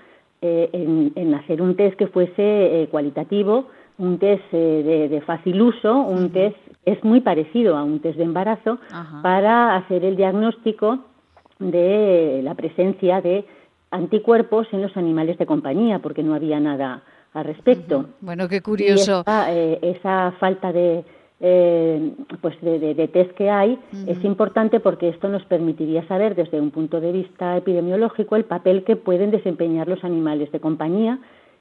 [0.42, 0.68] eh,
[1.14, 2.34] en, hacer un test que fuese
[2.82, 8.00] eh, cualitativo, un test eh, de, fácil uso, un test es muy parecido a un
[8.00, 8.78] test de embarazo
[9.22, 10.98] para hacer el diagnóstico
[11.58, 13.46] de la presencia de
[13.90, 18.06] anticuerpos en los animales de compañía, porque no había nada al respecto.
[18.20, 19.24] Bueno, qué curioso.
[19.82, 21.04] esa falta de,
[21.40, 26.70] eh, pues de, test que hay es importante porque esto nos permitiría saber desde un
[26.70, 31.18] punto de vista epidemiológico el papel que pueden desempeñar los animales de compañía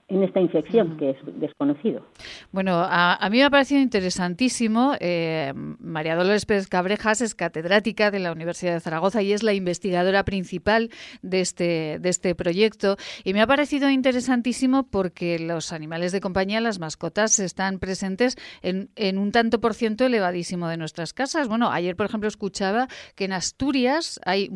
[0.07, 2.05] en esta infección, que es desconocido.
[2.51, 4.93] Bueno, a, mí me ha parecido interesantísimo.
[4.99, 9.53] Eh, María Dolores Pérez Cabrejas es catedrática de la Universidad de Zaragoza y es la
[9.53, 10.91] investigadora principal
[11.23, 12.97] de este, de este proyecto.
[13.23, 18.89] Y me ha parecido interesantísimo porque los animales de compañía, las mascotas, están presentes en,
[18.95, 21.47] en un tanto por ciento elevadísimo de nuestras casas.
[21.47, 24.51] Bueno, ayer, por ejemplo, escuchaba que en Asturias hay,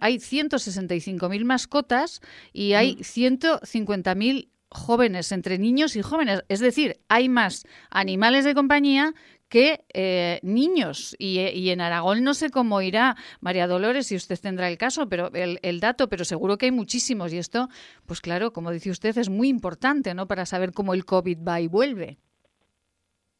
[0.00, 2.20] hay 165.000 mascotas
[2.52, 6.44] y hay 150.000 jóvenes, entre niños y jóvenes.
[6.48, 9.14] Es decir, hay más animales de compañía
[9.48, 11.14] que eh, niños.
[11.18, 15.30] Y, en Aragón no sé cómo irá María Dolores, si usted tendrá el caso, pero
[15.32, 17.32] el, dato, pero seguro que hay muchísimos.
[17.32, 17.68] Y esto,
[18.06, 20.26] pues claro, como dice usted, es muy importante, ¿no?
[20.26, 22.18] Para saber cómo el COVID va y vuelve.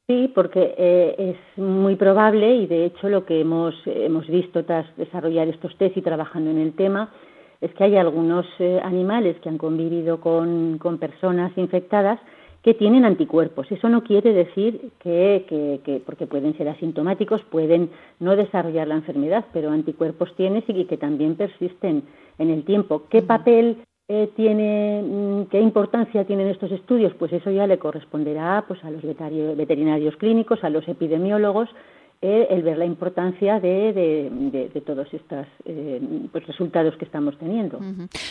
[0.06, 4.86] Sí, porque eh, es muy probable y de hecho lo que hemos, hemos visto tras
[4.98, 7.10] desarrollar estos test y trabajando en el tema
[7.64, 12.20] es que hay algunos eh, animales que han convivido con, personas infectadas
[12.62, 13.72] que tienen anticuerpos.
[13.72, 19.70] Eso no quiere decir que, porque pueden ser asintomáticos, pueden no desarrollar la enfermedad, pero
[19.70, 22.02] anticuerpos tienes y que también persisten
[22.38, 23.04] en el tiempo.
[23.08, 27.14] ¿Qué papel eh, tiene, mm, qué importancia tienen estos estudios?
[27.14, 31.70] Pues eso ya le corresponderá pues, a los veterinarios clínicos, a los epidemiólogos,
[32.24, 36.00] el ver la importancia de, de, todos estos eh,
[36.32, 37.80] pues, resultados que estamos teniendo.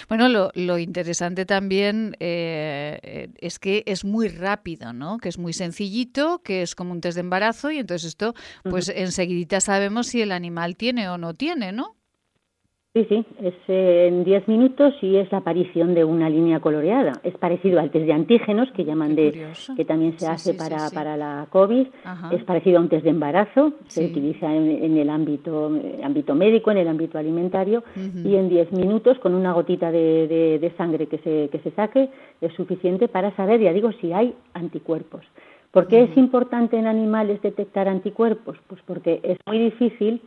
[0.10, 5.18] Bueno, lo, lo, interesante también eh, es que es muy rápido, ¿no?
[5.18, 8.90] Que es muy sencillito, que es como un test de embarazo y entonces esto, pues
[8.90, 11.96] enseguidita sabemos si el animal tiene o no tiene, ¿no?
[12.94, 17.14] Sí, sí, es en 10 minutos y es la aparición de una línea coloreada.
[17.24, 21.18] Es parecido al test de antígenos que llaman de que también se hace para, para
[21.18, 21.88] la COVID.
[22.32, 25.72] Es parecido a un test de embarazo, se utiliza en, el ámbito
[26.04, 30.28] ámbito médico, en el ámbito alimentario y en 10 minutos con una gotita de,
[30.62, 34.36] de, sangre que se que se saque es suficiente para saber, ya digo, si hay
[34.54, 35.26] anticuerpos.
[35.72, 38.56] ¿Por qué es importante en animales detectar anticuerpos?
[38.68, 40.22] Pues porque es muy difícil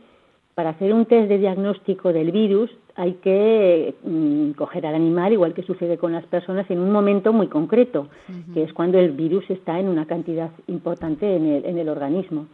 [0.57, 5.53] para hacer un test de diagnóstico del virus hay que mm, coger al animal, igual
[5.53, 8.07] que sucede con las personas, en un momento muy concreto,
[8.55, 12.47] que es cuando el virus está en una cantidad importante en el, organismo.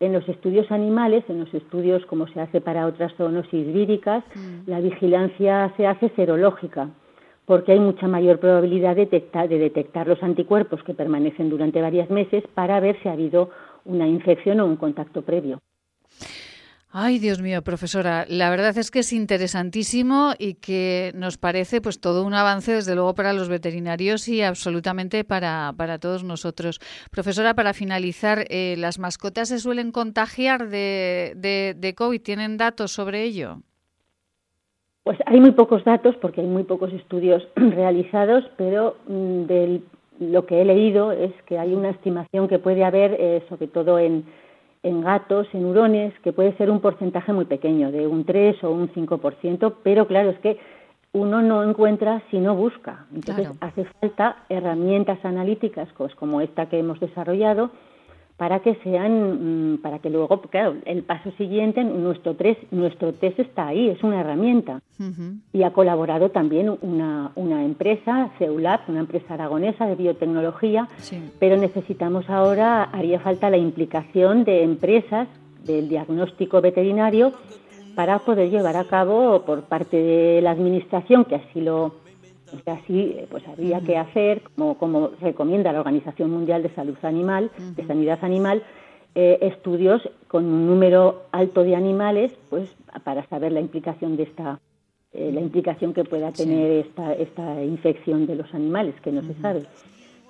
[0.00, 4.70] En los estudios animales, en los estudios como se hace para otras zoonosis víricas, mm.
[4.70, 6.88] la vigilancia se hace serológica,
[7.44, 12.80] porque hay mucha mayor probabilidad de detectar los anticuerpos que permanecen durante varios meses para
[12.80, 13.50] ver si ha habido
[13.84, 15.60] una infección o un contacto previo.
[16.96, 22.00] Ay, Dios mío, profesora, la verdad es que es interesantísimo y que nos parece pues
[22.00, 26.78] todo un avance desde luego para los veterinarios y absolutamente para, para todos nosotros.
[27.10, 32.22] Profesora, para finalizar, eh, ¿las mascotas se suelen contagiar de, de, COVID?
[32.22, 33.56] ¿Tienen datos sobre ello?
[35.02, 39.82] Pues hay muy pocos datos porque hay muy pocos estudios realizados, pero mm, de
[40.20, 43.98] lo que he leído es que hay una estimación que puede haber, eh, sobre todo
[43.98, 44.24] en
[44.84, 48.70] en gatos, en hurones, que puede ser un porcentaje muy pequeño, de un 3 o
[48.70, 50.58] un 5%, pero claro, es que
[51.12, 53.06] uno no encuentra si no busca.
[53.14, 57.70] Entonces hace falta herramientas analíticas pues, como esta que hemos desarrollado
[58.36, 63.38] para que sean, mm, para que luego, claro, el paso siguiente, nuestro, tres, nuestro test
[63.38, 64.80] está ahí, es una herramienta.
[65.52, 70.88] Y ha colaborado también una, una empresa, CEULAB, una empresa aragonesa de biotecnología,
[71.38, 75.28] pero necesitamos ahora, haría falta la implicación de empresas
[75.64, 77.32] del diagnóstico veterinario
[77.94, 81.94] para poder llevar a cabo por parte de la Administración, que así lo,
[82.66, 87.86] así pues habría que hacer, como, como recomienda la Organización Mundial de Salud Animal, de
[87.86, 88.62] Sanidad Animal,
[89.14, 92.68] eh, estudios con un número alto de animales, pues
[93.04, 94.58] para saber la implicación de esta
[95.14, 99.34] eh, la implicación que pueda tener esta, esta infección de los animales, que no se
[99.34, 99.62] sabe.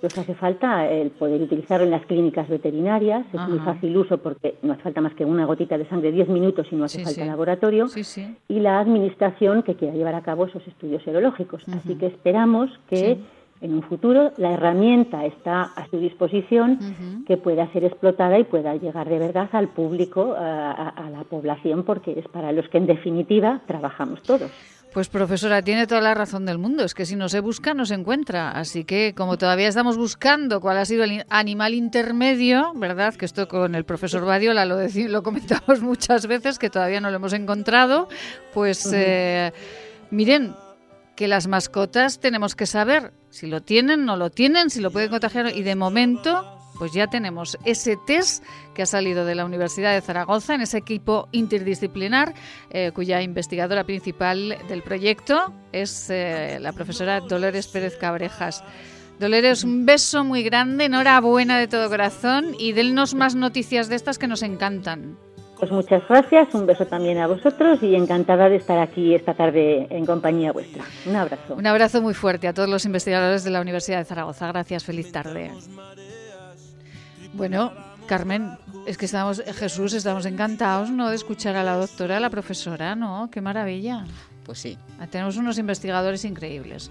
[0.05, 4.57] Entonces hace falta el poder utilizarlo en las clínicas veterinarias, es muy fácil uso porque
[4.61, 7.25] no hace falta más que una gotita de sangre 10 minutos y no hace falta
[7.25, 7.87] laboratorio,
[8.47, 11.63] y la administración que quiera llevar a cabo esos estudios serológicos.
[11.71, 13.17] Así que esperamos que
[13.63, 18.77] en un futuro la herramienta está a su disposición que pueda ser explotada y pueda
[18.77, 23.63] llegar de verdad al público, a, la población, porque es para los que en definitiva
[23.67, 24.51] trabajamos todos.
[24.95, 26.85] Pues profesora, tiene toda la razón del mundo.
[26.85, 28.53] Es que si no se busca, no se encuentra.
[28.53, 33.13] Así que como todavía estamos buscando cuál ha sido el animal intermedio, ¿verdad?
[33.17, 37.17] Que esto con el profesor Badiola lo, lo comentamos muchas veces, que todavía no lo
[37.17, 38.09] hemos encontrado.
[38.53, 39.53] Pues eh,
[40.13, 40.55] miren,
[41.17, 45.11] que las mascotas tenemos que saber si lo tienen, no lo tienen, si lo pueden
[45.11, 45.57] contagiar.
[45.57, 50.01] Y de momento, pues ya tenemos ese test que ha salido de la Universidad de
[50.01, 52.35] Zaragoza en ese equipo interdisciplinar,
[52.71, 58.65] eh, cuya investigadora principal del proyecto es eh, la profesora Dolores Pérez Cabrejas.
[59.19, 64.19] Dolores, un beso muy grande, enhorabuena de todo corazón y dennos más noticias de estas
[64.19, 65.17] que nos encantan.
[65.59, 69.87] Pues muchas gracias, un beso también a vosotros y encantada de estar aquí esta tarde
[69.89, 70.83] en compañía vuestra.
[71.07, 71.55] Un abrazo.
[71.55, 74.49] Un abrazo muy fuerte a todos los investigadores de la Universidad de Zaragoza.
[74.49, 75.53] Gracias, feliz tarde.
[77.35, 77.73] Bueno,
[78.07, 81.11] Carmen, es que estamos, Jesús, estamos encantados, ¿no?
[81.11, 83.29] De escuchar a la doctora, a la profesora, ¿no?
[83.31, 84.05] Qué maravilla.
[84.45, 84.79] Pues sí.
[85.01, 86.91] Ah, tenemos unos investigadores increíbles.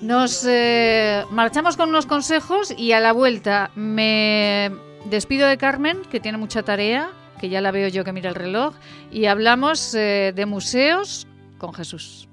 [0.00, 4.70] Nos eh, marchamos con unos consejos y a la vuelta me
[5.10, 8.36] despido de Carmen, que tiene mucha tarea que ya la veo yo que mira el
[8.36, 8.72] reloj,
[9.10, 11.26] y hablamos eh, de museos
[11.58, 12.28] con Jesús.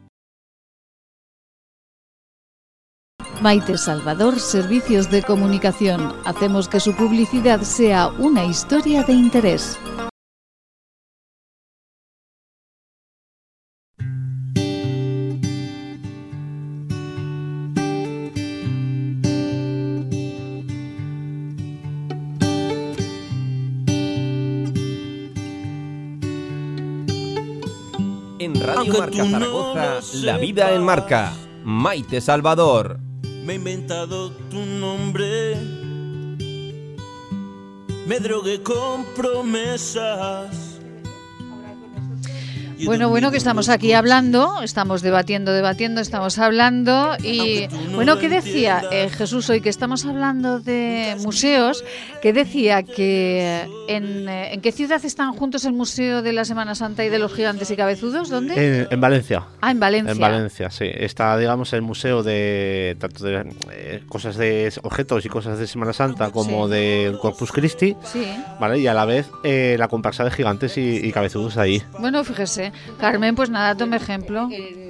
[3.42, 6.14] Maite Salvador, Servicios de Comunicación.
[6.26, 9.80] Hacemos que su publicidad sea una historia de interés.
[28.62, 31.34] Radio Marca Zaragoza, La Vida en Marca.
[31.64, 33.09] Maite Salvador.
[33.50, 35.56] Me he inventado tu nombre.
[38.06, 40.69] Me drogué con promesas
[42.86, 47.16] bueno, bueno, que estamos aquí hablando, estamos debatiendo, debatiendo, estamos hablando.
[47.24, 51.84] Y bueno, ¿qué decía eh, Jesús hoy que estamos hablando de museos?
[52.22, 56.76] ¿Qué decía que en, eh, en, qué ciudad están juntos el Museo de la Semana
[56.76, 58.30] Santa y de los Gigantes y Cabezudos?
[58.30, 58.88] ¿Dónde?
[58.90, 59.46] En, Valencia.
[59.62, 60.12] Ah, en Valencia.
[60.14, 60.86] En Valencia, sí.
[60.92, 65.94] Está, digamos, el museo de tanto de eh, cosas de objetos y cosas de Semana
[65.94, 67.96] Santa como de Corpus Christi.
[68.04, 68.26] Sí.
[68.60, 68.80] ¿Vale?
[68.80, 71.82] Y a la vez la comparsa de Gigantes y, y Cabezudos ahí.
[72.00, 72.69] Bueno, fíjese.
[73.00, 74.50] Carmen, pues nada, tome ejemplo.
[74.52, 74.90] En,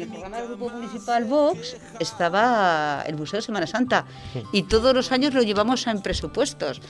[0.00, 4.06] el programa del Grupo Municipal Vox estaba el Museo de Semana Santa
[4.50, 6.80] y todos los años lo llevamos en presupuestos.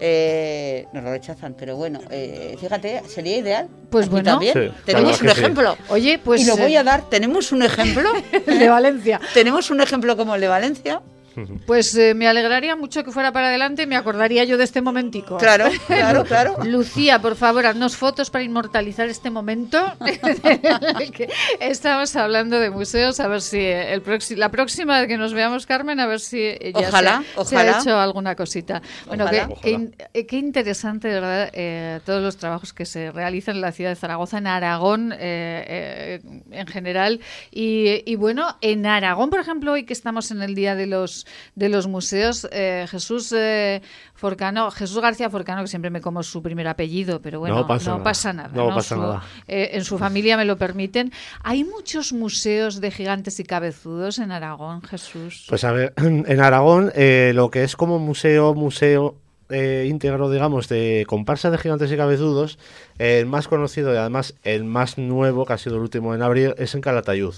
[0.00, 3.68] Eh, nos lo rechazan, pero bueno, eh, fíjate, sería ideal.
[3.90, 4.40] Pues bueno,
[4.84, 5.76] tenemos un ejemplo.
[5.88, 6.42] Oye, pues.
[6.42, 8.10] Y lo voy a dar, tenemos un ejemplo.
[8.46, 9.20] de Valencia.
[9.32, 11.02] tenemos un ejemplo como el de Valencia.
[11.66, 14.80] Pues eh, me alegraría mucho que fuera para adelante y me acordaría yo de este
[14.80, 15.36] momentico.
[15.38, 16.56] Claro, claro, claro.
[16.64, 19.78] Lucía, por favor, haznos fotos para inmortalizar este momento.
[21.60, 24.02] estamos hablando de museos, a ver si el
[24.36, 27.98] la próxima vez que nos veamos, Carmen, a ver si ya ojalá, se, ha hecho
[27.98, 28.82] alguna cosita.
[29.06, 29.26] Bueno,
[29.62, 33.72] qué, eh, qué, interesante, de verdad, eh, todos los trabajos que se realizan en la
[33.72, 37.20] ciudad de Zaragoza, en Aragón en general.
[37.50, 41.25] Y, y bueno, en Aragón, por ejemplo, hoy que estamos en el Día de los
[41.54, 42.46] de los museos.
[42.52, 43.82] Eh, Jesús eh,
[44.14, 48.32] Forcano, Jesús García Forcano, que siempre me como su primer apellido, pero bueno, no pasa
[48.32, 48.50] nada.
[48.52, 49.22] no pasa nada.
[49.46, 51.12] Eh, en su familia me lo permiten.
[51.42, 55.46] ¿Hay muchos museos de gigantes y cabezudos en Aragón, Jesús?
[55.48, 59.16] Pues a ver, en Aragón lo que es como museo, museo
[59.50, 62.58] íntegro, digamos, de comparsa de gigantes y cabezudos,
[62.98, 66.54] el más conocido y además el más nuevo, que ha sido el último en abril,
[66.58, 67.34] es en Calatayud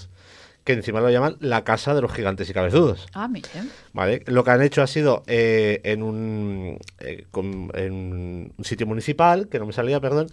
[0.63, 3.07] que encima lo llaman la casa de los gigantes y cabezudos.
[3.13, 3.49] Ah, mire.
[3.93, 4.23] ¿Vale?
[4.27, 7.25] Lo que han hecho ha sido eh, en, un, eh,
[7.73, 10.27] en un sitio municipal, que no me salía, perdón,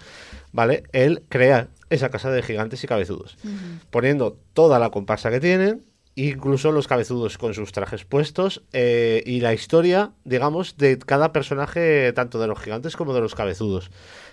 [0.52, 0.82] ¿vale?
[0.92, 3.38] Él crea esa casa de gigantes y cabezudos,
[3.90, 5.84] poniendo toda la comparsa que tienen,
[6.16, 12.12] incluso los cabezudos con sus trajes puestos eh, y la historia, digamos, de cada personaje,
[12.12, 13.90] tanto de los gigantes como de los cabezudos.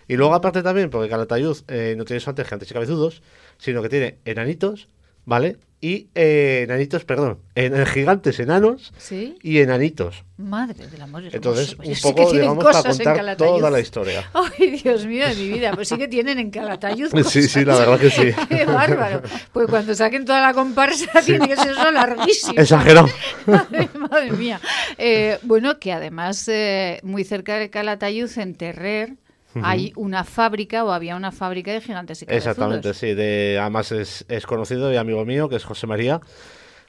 [0.08, 1.58] Y luego aparte también, porque Calatayud
[1.96, 3.22] no tiene solamente gigantes y cabezudos,
[3.58, 4.90] sino que tiene enanitos,
[5.26, 5.58] ¿vale?
[5.84, 10.24] y eh, enanitos, perdón, en, gigantes enanos y enanitos.
[10.38, 14.24] Madre del amor Entonces, un poco, digamos, para contar toda la historia.
[14.34, 17.78] Ay, Dios mío de mi vida, pues sí que tienen en Calatayud Sí, sí, la
[17.78, 18.32] verdad que sí.
[18.50, 19.24] Qué bárbaro.
[19.52, 22.54] Pues cuando saquen toda la comparsa tiene que ser eso larguísimo.
[22.62, 23.10] Exagerado.
[23.46, 24.62] Madre, mía.
[24.98, 29.18] Eh, bueno, que además, eh, muy cerca de Calatayud, en Terrer,
[29.62, 32.52] hay una fábrica o había una fábrica de gigantes y cabezudos.
[32.52, 33.14] Exactamente, sí.
[33.14, 36.22] De, además es, es, conocido y amigo mío, que es José María.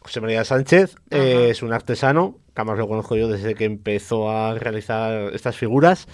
[0.00, 4.30] José María Sánchez eh, es un artesano, que además lo conozco yo desde que empezó
[4.30, 6.06] a realizar estas figuras.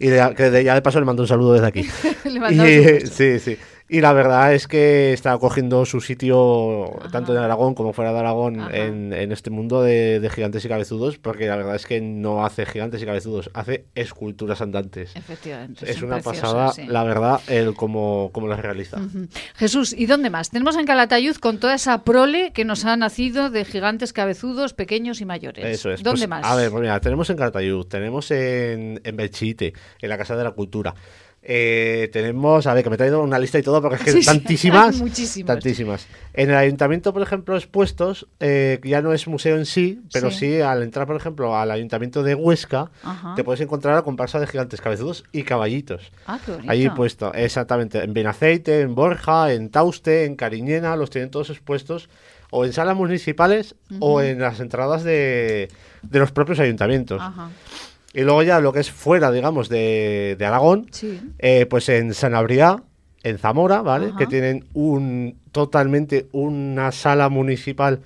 [0.00, 1.88] Y de- que de- ya de paso le mando un saludo desde aquí.
[2.24, 3.56] Le mandamos Y, un sí, sí.
[3.90, 8.18] Y la verdad es que está cogiendo su sitio tanto en Aragón como fuera de
[8.18, 12.00] Aragón en, en este mundo de, de gigantes y cabezudos, porque la verdad es que
[12.00, 15.16] no hace gigantes y cabezudos, hace esculturas andantes.
[15.16, 15.90] Efectivamente.
[15.90, 16.84] Es una pasada, sí.
[16.86, 18.98] la verdad, el cómo, cómo las realiza.
[19.56, 20.50] Jesús, ¿y dónde más?
[20.50, 25.20] Tenemos en Calatayud con toda esa prole que nos ha nacido de gigantes cabezudos, pequeños
[25.22, 25.64] y mayores.
[25.64, 26.02] Eso es.
[26.02, 26.44] ¿Dónde Pues, más?
[26.44, 29.72] A ver, pues mira, tenemos en Calatayud, tenemos en, en Belchite,
[30.02, 30.94] en la Casa de la Cultura.
[31.50, 34.12] Eh, tenemos, a ver, que me he traído una lista y todo, porque es que
[34.12, 34.96] Sí, tantísimas.
[35.00, 35.46] muchísimas.
[35.46, 36.06] Tantísimas.
[36.34, 40.40] En el ayuntamiento, por ejemplo, expuestos, eh, ya no es museo en sí, pero Sí.
[40.56, 40.60] sí.
[40.60, 43.34] al entrar, por ejemplo, al ayuntamiento de Huesca, Ajá.
[43.34, 46.12] te puedes encontrar la comparsa de gigantes cabezudos y caballitos.
[46.26, 46.70] Ah, qué bonito.
[46.70, 52.10] Allí puesto, exactamente, en Benaceite, en Borja, en Tauste, en Cariñena, los tienen todos expuestos
[52.50, 55.68] o en salas municipales o en las entradas de,
[56.02, 57.22] de los propios ayuntamientos.
[57.22, 57.48] Ajá.
[58.14, 61.20] Y luego ya lo que es fuera, digamos, de, de Aragón, Sí.
[61.38, 62.82] eh, pues en Sanabria,
[63.22, 64.08] en Zamora, ¿vale?
[64.08, 64.16] Ajá.
[64.18, 68.00] Que tienen un totalmente una sala municipal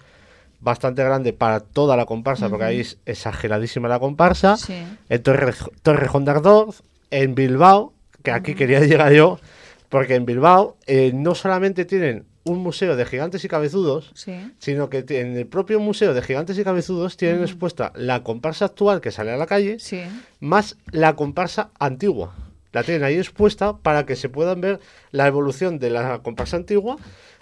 [0.61, 4.57] bastante grande para toda la comparsa, porque ahí es exageradísima la comparsa.
[4.57, 4.75] Sí.
[5.09, 7.93] En Torre, Torrejón de Ardoz, en Bilbao,
[8.23, 9.39] que aquí quería llegar yo,
[9.89, 14.35] porque en Bilbao eh, no solamente tienen un museo de gigantes y cabezudos, Sí.
[14.59, 19.01] sino que en el propio museo de gigantes y cabezudos tienen expuesta la comparsa actual
[19.01, 20.01] que sale a la calle, Sí.
[20.41, 22.35] más la comparsa antigua.
[22.73, 24.81] La tienen ahí expuesta para que se puedan ver
[25.11, 26.97] la evolución de la comparsa antigua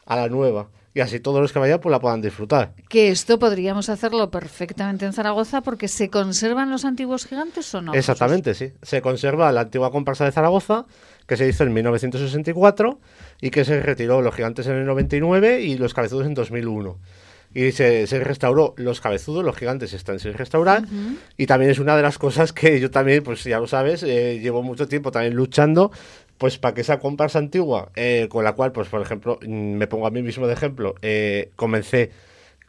[0.04, 0.68] a la nueva.
[0.92, 2.74] Y así todos los que vayan pues la puedan disfrutar.
[2.88, 7.94] Que esto podríamos hacerlo perfectamente en Zaragoza porque se conservan los antiguos gigantes o no.
[7.94, 8.72] Exactamente, sí.
[8.82, 10.86] Se conserva la antigua comparsa de Zaragoza,
[11.26, 12.98] que se hizo en 1964
[13.40, 16.98] y que se retiró los gigantes en el 99 y los cabezudos en 2001.
[17.52, 20.84] Y se, se restauró los cabezudos, los gigantes están sin restaurar.
[21.36, 24.38] Y también es una de las cosas que yo también, pues ya lo sabes, eh,
[24.40, 25.90] llevo mucho tiempo también luchando
[26.40, 29.86] pues para que esa comparsa antigua, eh, con la cual, pues por ejemplo, mm, me
[29.86, 32.12] pongo a mí mismo de ejemplo, eh, comencé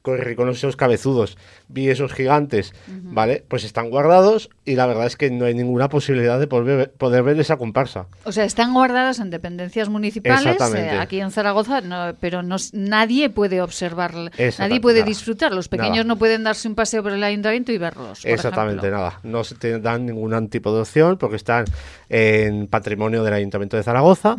[0.01, 1.37] corrí con esos cabezudos,
[1.67, 3.43] vi esos gigantes, ¿vale?
[3.47, 6.91] Pues están guardados y la verdad es que no hay ninguna posibilidad de poder ver,
[6.91, 8.07] poder ver esa comparsa.
[8.23, 13.29] O sea, están guardadas en dependencias municipales eh, aquí en Zaragoza, no, pero no, nadie
[13.29, 15.07] puede observar, nadie puede nada.
[15.09, 15.51] disfrutar.
[15.51, 16.03] Los pequeños Nada.
[16.05, 18.21] no pueden darse un paseo por el ayuntamiento y verlos.
[18.21, 18.97] por Exactamente, ejemplo.
[18.97, 19.19] nada.
[19.23, 21.65] No se te dan ningún tipo de opción porque están
[22.09, 24.35] en patrimonio del Ayuntamiento de Zaragoza,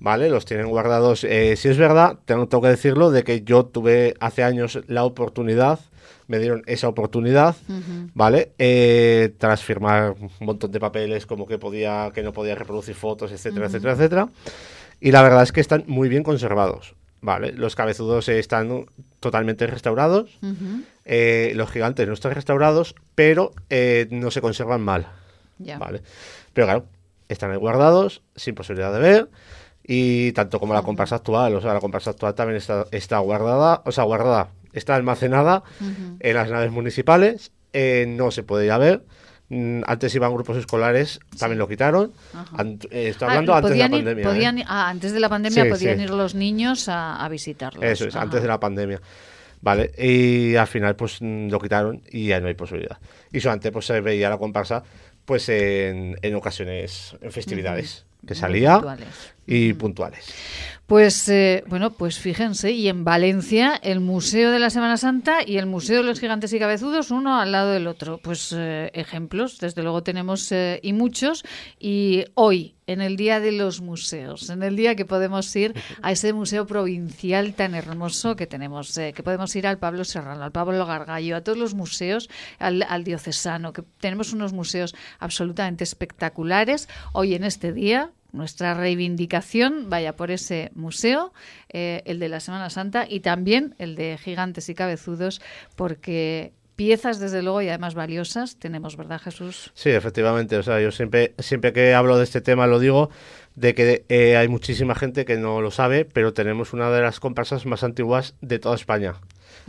[0.00, 0.28] ¿vale?
[0.28, 1.24] Los tienen guardados.
[1.24, 5.04] Eh, si es verdad, tengo, tengo que decirlo, de que yo tuve hace años la
[5.04, 5.80] oportunidad,
[6.26, 7.56] me dieron esa oportunidad,
[8.14, 8.52] ¿vale?
[8.58, 13.32] Eh, tras firmar un montón de papeles como que podía, que no podía reproducir fotos,
[13.32, 14.28] etcétera, etcétera, etcétera.
[15.00, 17.52] Y la verdad es que están muy bien conservados, ¿vale?
[17.52, 18.86] Los cabezudos están
[19.20, 20.38] totalmente restaurados.
[21.04, 25.06] Eh, los gigantes no están restaurados, pero eh, no se conservan mal.
[25.58, 25.78] Ya.
[25.78, 26.02] ¿vale?
[26.52, 26.86] Pero claro,
[27.28, 29.30] están ahí guardados, sin posibilidad de ver.
[29.86, 33.82] Y tanto como la comparsa actual, o sea, la comparsa actual también está, está guardada,
[33.84, 35.62] o sea, guardada, está almacenada
[36.20, 39.04] en las naves municipales, eh, no se puede ir a ver.
[39.50, 42.12] Mm, Antes iban grupos escolares, también lo quitaron.
[42.52, 44.22] Ant- eh, estoy Ah, hablando antes de la ir- pandemia.
[44.22, 44.26] ¿eh?
[44.26, 46.04] podían ir- ah, antes de la pandemia Sí, podían sí.
[46.04, 47.84] ir los niños a, a visitarlos.
[47.84, 48.24] Eso es, Ajá.
[48.24, 49.00] antes de la pandemia.
[49.60, 52.98] Vale, y al final pues mm, lo quitaron y ya no hay posibilidad.
[53.32, 54.82] Y solamente pues se veía la comparsa
[55.24, 59.08] pues en, en ocasiones, en festividades, que Muy salía puntuales.
[59.46, 60.26] y puntuales.
[60.86, 65.56] Pues eh, bueno, pues fíjense, y en Valencia el Museo de la Semana Santa y
[65.56, 68.18] el Museo de los Gigantes y Cabezudos, uno al lado del otro.
[68.18, 71.42] Pues eh, ejemplos, desde luego tenemos eh, y muchos.
[71.80, 75.72] Y hoy, en el Día de los Museos, en el día que podemos ir
[76.02, 80.44] a ese museo provincial tan hermoso que tenemos, eh, que podemos ir al Pablo Serrano,
[80.44, 82.28] al Pablo Gargallo, a todos los museos,
[82.58, 86.90] al, al diocesano, que tenemos unos museos absolutamente espectaculares.
[87.14, 91.32] Hoy en este día, nuestra reivindicación vaya por ese museo,
[91.72, 95.40] eh, el de la Semana Santa y también el de Gigantes y Cabezudos,
[95.76, 99.70] porque piezas desde luego y además valiosas tenemos, ¿verdad Jesús?
[99.74, 100.56] Sí, efectivamente.
[100.56, 103.10] O sea, yo siempre, siempre que hablo de este tema lo digo,
[103.54, 107.20] de que eh, hay muchísima gente que no lo sabe, pero tenemos una de las
[107.20, 109.14] comparsas más antiguas de toda España.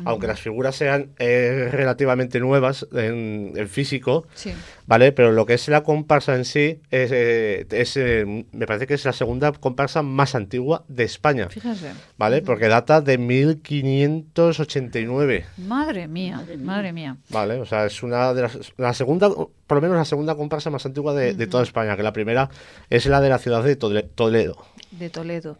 [0.04, 4.52] Aunque las figuras sean eh, relativamente nuevas en, en físico, Sí.
[4.88, 5.14] ¿vale?
[5.14, 8.96] Pero lo que es la comparsa en sí, es, eh, es, eh, me parece que
[8.96, 11.92] es la segunda comparsa más antigua de España, Fíjese.
[12.18, 12.42] ¿vale?
[12.42, 15.46] Porque data de 1589.
[15.58, 17.18] Madre mía, madre mía.
[17.30, 18.58] Vale, o sea, es una de las.
[18.78, 19.30] La segunda
[19.68, 22.50] por lo menos la segunda comparsa más antigua de, de toda España, que la primera
[22.90, 24.58] es la de la ciudad de Tole- Toledo.
[24.92, 25.58] De Toledo.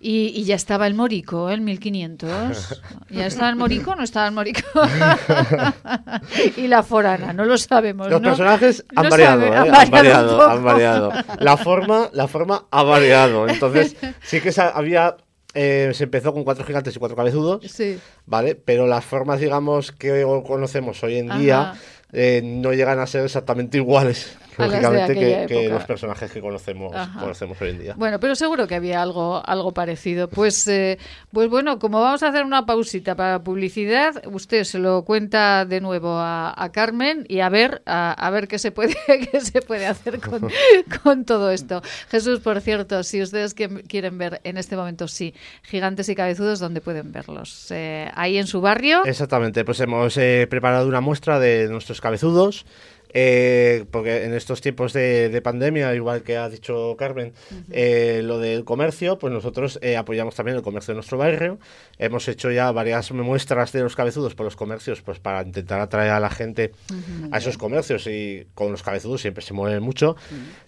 [0.00, 2.80] Y, y ya estaba el Morico, el 1500.
[3.10, 4.60] ¿Ya estaba el Morico no estaba el Morico?
[6.56, 8.08] y la forana, no lo sabemos.
[8.10, 8.28] Los ¿no?
[8.28, 9.72] personajes han No variado, sabe- ¿eh?
[9.74, 11.12] han variado han variado.
[11.40, 13.48] La forma, la forma ha variado.
[13.48, 15.16] Entonces, sí que había.
[15.54, 17.98] eh, se empezó con cuatro gigantes y cuatro cabezudos, Sí.
[18.26, 18.54] ¿vale?
[18.54, 21.74] Pero las formas, digamos, que conocemos hoy en día.
[22.12, 27.20] Eh, no llegan a ser exactamente iguales, lógicamente, que, los personajes que conocemos, Ajá.
[27.20, 27.94] conocemos hoy en día.
[27.96, 30.28] Bueno, pero seguro que había algo, algo parecido.
[30.28, 30.98] Pues, eh,
[31.32, 35.80] pues bueno, como vamos a hacer una pausita para publicidad, usted se lo cuenta de
[35.80, 38.96] nuevo a, a Carmen y a ver, a, a ver qué se puede,
[39.32, 40.48] qué se puede hacer con,
[41.02, 41.82] con todo esto.
[42.10, 46.58] Jesús, por cierto, si ustedes que- quieren ver en este momento, sí, gigantes y cabezudos,
[46.60, 47.70] ¿dónde pueden verlos?
[47.70, 49.04] Eh, ahí en su barrio.
[49.04, 52.66] Exactamente, pues hemos eh, preparado una muestra de nuestros cabezudos,
[53.10, 57.32] eh, porque en estos tiempos de, de pandemia, igual que ha dicho Carmen,
[57.70, 61.58] eh, lo del comercio, pues nosotros eh, apoyamos también el comercio de nuestro barrio.
[61.98, 66.10] Hemos hecho ya varias muestras de los cabezudos por los comercios, pues para intentar atraer
[66.10, 66.72] a la gente
[67.30, 70.16] a esos comercios y con los cabezudos siempre se mueven mucho.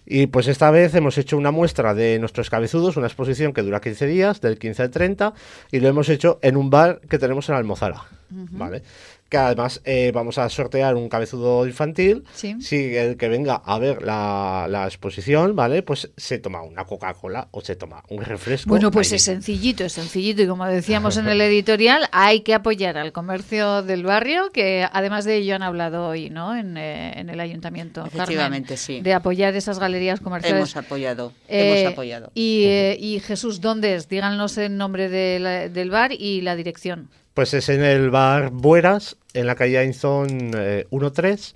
[0.05, 3.79] Y pues esta vez hemos hecho una muestra de nuestros cabezudos, una exposición que dura
[3.79, 5.33] 15 días, del 15 al 30,
[5.71, 8.83] y lo hemos hecho en un bar que tenemos en Almozara, ¿vale?
[9.31, 12.25] Que además eh, vamos a sortear un cabezudo infantil.
[12.33, 12.57] Sí.
[12.59, 15.83] Si el que venga a ver la, la exposición, ¿vale?
[15.83, 18.67] Pues se toma una Coca-Cola o se toma un refresco.
[18.67, 22.53] Bueno, pues ahí es sencillito, es sencillito y como decíamos en el editorial, hay que
[22.53, 26.53] apoyar al comercio del barrio, que además de ello han hablado hoy, ¿no?
[26.53, 28.01] En, eh, en el ayuntamiento.
[28.01, 28.99] Carmen, Efectivamente, sí.
[28.99, 30.57] De apoyar esas galerías comerciales.
[30.57, 32.31] Hemos apoyado, Eh, hemos apoyado.
[32.33, 34.09] Y, eh, y Jesús, ¿dónde es?
[34.09, 37.09] Díganos el nombre de la- del bar y la dirección.
[37.33, 41.53] Pues es en el bar Bueras, en la calle Ainzón eh, 1-3,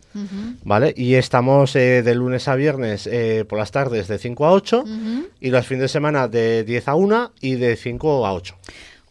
[0.64, 0.94] ¿vale?
[0.96, 4.84] Y estamos eh, de lunes a viernes eh, por las tardes de 5 a 8
[5.42, 8.58] y los fines de semana de 10 a 1 y de 5 a 8.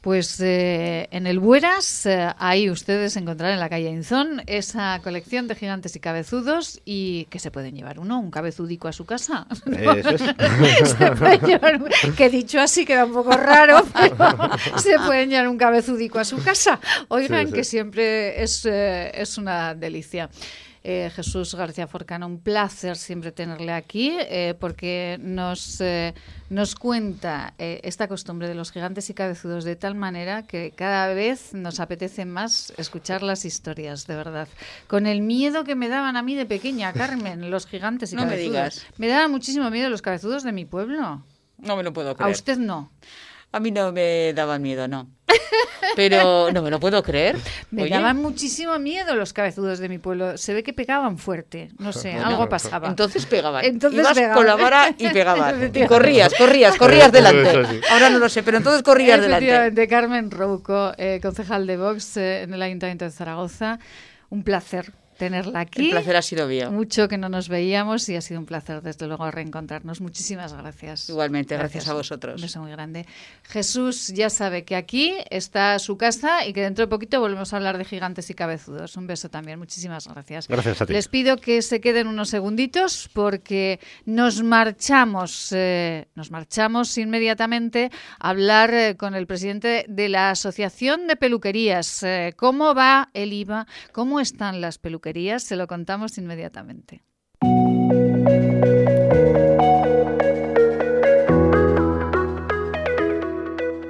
[0.04, 5.48] Pues eh, en el Bueras, eh, ahí ustedes encontrarán en la calle Inzón esa colección
[5.48, 9.46] de gigantes y cabezudos y que se pueden llevar uno, un cabezudico a su casa.
[9.66, 10.90] Eso es.
[10.98, 15.48] se pueden llevar un- que dicho así queda un poco raro, pero se pueden llevar
[15.48, 16.78] un cabezudico a su casa.
[17.08, 17.52] Oigan, Sí, sí.
[17.54, 20.28] que siempre es, eh, es una delicia.
[20.86, 26.12] Eh, Jesús García Forcano, un placer siempre tenerle aquí eh, porque nos, eh,
[26.50, 31.54] nos cuenta esta costumbre de los gigantes y cabezudos de tal manera que cada vez
[31.54, 34.46] nos apetece más escuchar las historias, de verdad.
[34.86, 38.24] Con el miedo que me daban a mí de pequeña, Carmen, los gigantes y No
[38.24, 38.52] me cabezudos.
[38.52, 38.86] digas.
[38.98, 41.24] Me daban muchísimo miedo los cabezudos de mi pueblo.
[41.56, 42.32] No me lo puedo A creer.
[42.32, 42.92] usted no.
[43.52, 45.08] A mí no me daban miedo, no.
[45.96, 47.36] Pero no me lo puedo creer.
[47.70, 50.36] Me Oye, daban muchísimo miedo los cabezudos de mi pueblo.
[50.36, 51.68] Se ve que pegaban fuerte.
[51.78, 52.88] No sé, algo pasaba.
[52.88, 53.64] Entonces pegaban.
[53.64, 54.36] Entonces Ibas pegaban.
[54.36, 55.70] con la vara y pegaban.
[55.74, 57.80] y corrías, corrías, corrías delante.
[57.90, 59.46] Ahora no lo sé, pero entonces corrías delante.
[59.46, 63.78] Efectivamente, Carmen Rouco, eh, concejal de Vox eh, en el Ayuntamiento de Zaragoza.
[64.30, 64.92] Un placer
[65.24, 65.86] tenerla aquí.
[65.86, 66.70] El placer ha sido mío.
[66.70, 70.00] Mucho que no nos veíamos y ha sido un placer, desde luego, reencontrarnos.
[70.00, 71.08] Muchísimas gracias.
[71.08, 72.36] Igualmente, gracias a vosotros.
[72.36, 73.06] Un beso muy grande.
[73.44, 77.56] Jesús ya sabe que aquí está su casa y que dentro de poquito volvemos a
[77.56, 78.96] hablar de gigantes y cabezudos.
[78.96, 79.58] Un beso también.
[79.58, 80.46] Muchísimas gracias.
[80.48, 80.92] Gracias a ti.
[80.92, 88.28] Les pido que se queden unos segunditos porque nos marchamos, eh, nos marchamos inmediatamente a
[88.28, 92.02] hablar eh, con el presidente de la Asociación de Peluquerías.
[92.02, 93.66] Eh, ¿Cómo va el IVA?
[93.92, 95.13] ¿Cómo están las peluquerías?
[95.38, 97.04] Se lo contamos inmediatamente.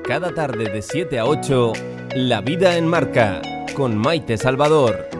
[0.06, 1.72] Cada tarde de 7 a 8,
[2.16, 3.40] La vida en marca,
[3.74, 5.13] con Maite Salvador.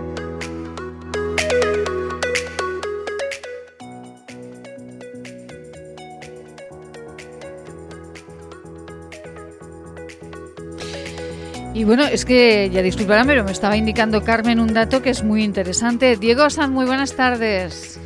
[11.84, 15.22] Y bueno, es que ya disculparán, pero me estaba indicando Carmen un dato que es
[15.22, 16.16] muy interesante.
[16.16, 18.00] Diego San, muy buenas tardes.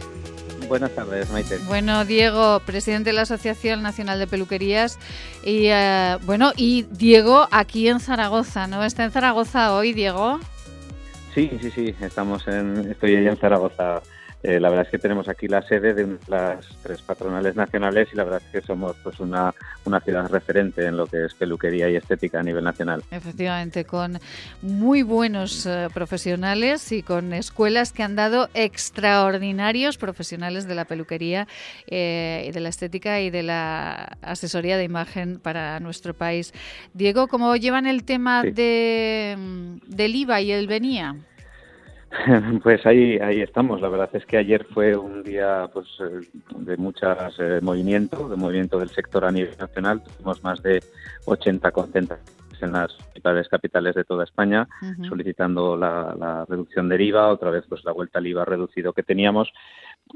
[0.66, 1.58] Buenas tardes, Maite.
[1.68, 4.98] Bueno, Diego, presidente de la Asociación Nacional de Peluquerías.
[5.44, 8.82] Y eh, bueno, y Diego aquí en Zaragoza, ¿no?
[8.82, 10.40] ¿Está en Zaragoza hoy, Diego?
[11.32, 14.02] Sí, sí, sí, estamos en, estoy allá en Zaragoza.
[14.42, 18.16] Eh, la verdad es que tenemos aquí la sede de las tres patronales nacionales y
[18.16, 19.52] la verdad es que somos pues una,
[19.84, 23.02] una ciudad referente en lo que es peluquería y estética a nivel nacional.
[23.10, 24.20] Efectivamente, con
[24.62, 31.48] muy buenos eh, profesionales y con escuelas que han dado extraordinarios profesionales de la peluquería
[31.88, 36.52] eh, y de la estética y de la asesoría de imagen para nuestro país.
[36.94, 38.50] Diego, ¿cómo llevan el tema Sí.
[38.52, 41.16] de, mm, del IVA y el venía?
[42.62, 43.80] Pues ahí, ahí estamos.
[43.80, 48.36] La verdad es que ayer fue un día pues, eh, de muchas eh, movimiento, de
[48.36, 50.02] movimiento del sector a nivel nacional.
[50.02, 50.82] Tuvimos más de
[51.26, 54.68] 80 concentraciones en las principales capitales de toda España,
[55.08, 59.52] solicitando la, reducción del IVA, otra vez pues la vuelta al IVA reducido que teníamos.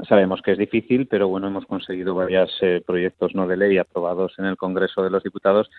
[0.09, 4.35] Sabemos que es difícil, pero bueno, hemos conseguido varios eh, proyectos no de ley aprobados
[4.39, 5.71] en el Congreso de los Diputados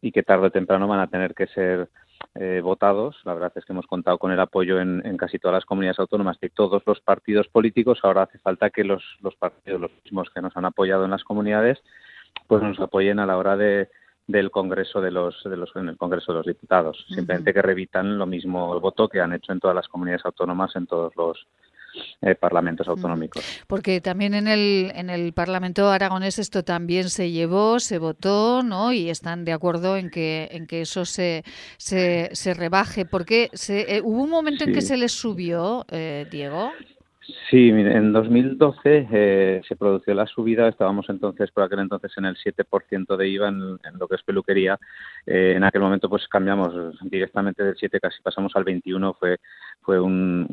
[0.00, 1.88] y que tarde o temprano van a tener que ser
[2.34, 3.16] eh, votados.
[3.24, 6.38] La verdad es que hemos contado con el apoyo en, casi todas las comunidades autónomas
[6.40, 8.00] de todos los partidos políticos.
[8.02, 11.24] Ahora hace falta que los, los partidos, los mismos que nos han apoyado en las
[11.24, 11.82] comunidades,
[12.46, 13.88] pues nos apoyen a la hora de,
[14.26, 17.04] del Congreso de los, de los en el Congreso de los Diputados.
[17.08, 20.74] Simplemente que revitan lo mismo el voto que han hecho en todas las comunidades autónomas
[20.76, 21.46] en todos los
[22.22, 23.44] eh, parlamentos autonómicos.
[23.66, 28.92] Porque también en el, en el Parlamento aragonés esto también se llevó, se votó, ¿no?
[28.92, 31.44] Y están de acuerdo en que, en que eso se,
[31.76, 33.04] se, se rebaje.
[33.04, 36.72] Porque se, eh, hubo un momento en que se les subió, eh, Diego.
[37.50, 42.36] Sí, en 2012 eh, se produjo la subida, estábamos entonces por aquel entonces en el
[42.36, 44.78] 7% de IVA en, lo que es peluquería.
[45.26, 46.72] Eh, en aquel momento pues cambiamos
[47.02, 49.38] directamente del 7, casi pasamos al 21, fue,
[49.80, 50.46] fue un,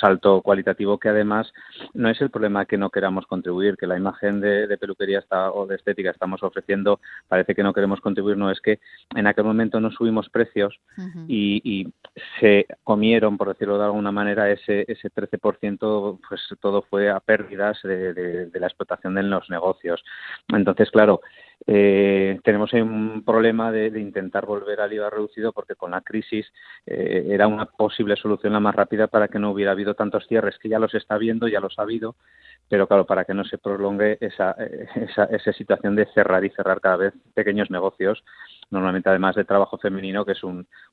[0.00, 1.52] salto cualitativo que además
[1.94, 5.66] no es el problema que no queramos contribuir, que la imagen de, peluquería está, o
[5.66, 8.80] de estética estamos ofreciendo parece que no queremos contribuir, no es que
[9.14, 10.78] en aquel momento no subimos precios
[11.28, 11.92] y, y,
[12.40, 17.78] se comieron, por decirlo de alguna manera, ese, ese 13% pues todo fue a pérdidas
[17.82, 20.04] de, la explotación de los negocios.
[20.48, 21.20] Entonces, claro,
[21.66, 26.46] eh, tenemos un problema de, intentar volver al IVA reducido porque con la crisis
[26.86, 30.58] eh, era una posible solución la más rápida para que no hubiera habido tantos cierres,
[30.58, 32.16] que ya los está viendo, ya los ha habido,
[32.68, 34.52] pero claro, para que no se prolongue esa,
[34.94, 38.22] esa, esa situación de cerrar y cerrar cada vez pequeños negocios,
[38.70, 40.42] normalmente además de trabajo femenino, que es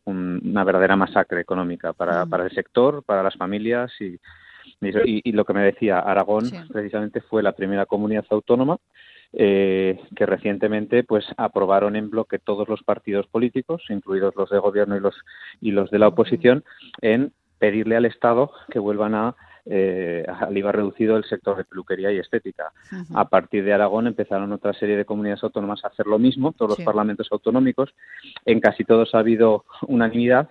[0.05, 2.29] una verdadera masacre económica para, mm.
[2.29, 4.19] para el sector, para las familias y,
[4.81, 8.77] y, lo que me decía, Aragón precisamente fue la primera comunidad autónoma
[9.33, 14.95] eh, que recientemente pues aprobaron en bloque todos los partidos políticos, incluidos los de gobierno
[14.95, 15.15] y los
[15.59, 16.63] y los de la oposición,
[17.01, 19.35] en pedirle al Estado que vuelvan a
[19.65, 22.73] eh, al IVA reducido el sector de peluquería y estética.
[23.15, 26.77] A partir de Aragón empezaron otra serie de comunidades autónomas a hacer lo mismo, todos
[26.77, 27.95] los parlamentos autonómicos.
[28.45, 30.49] En casi todos ha habido unanimidad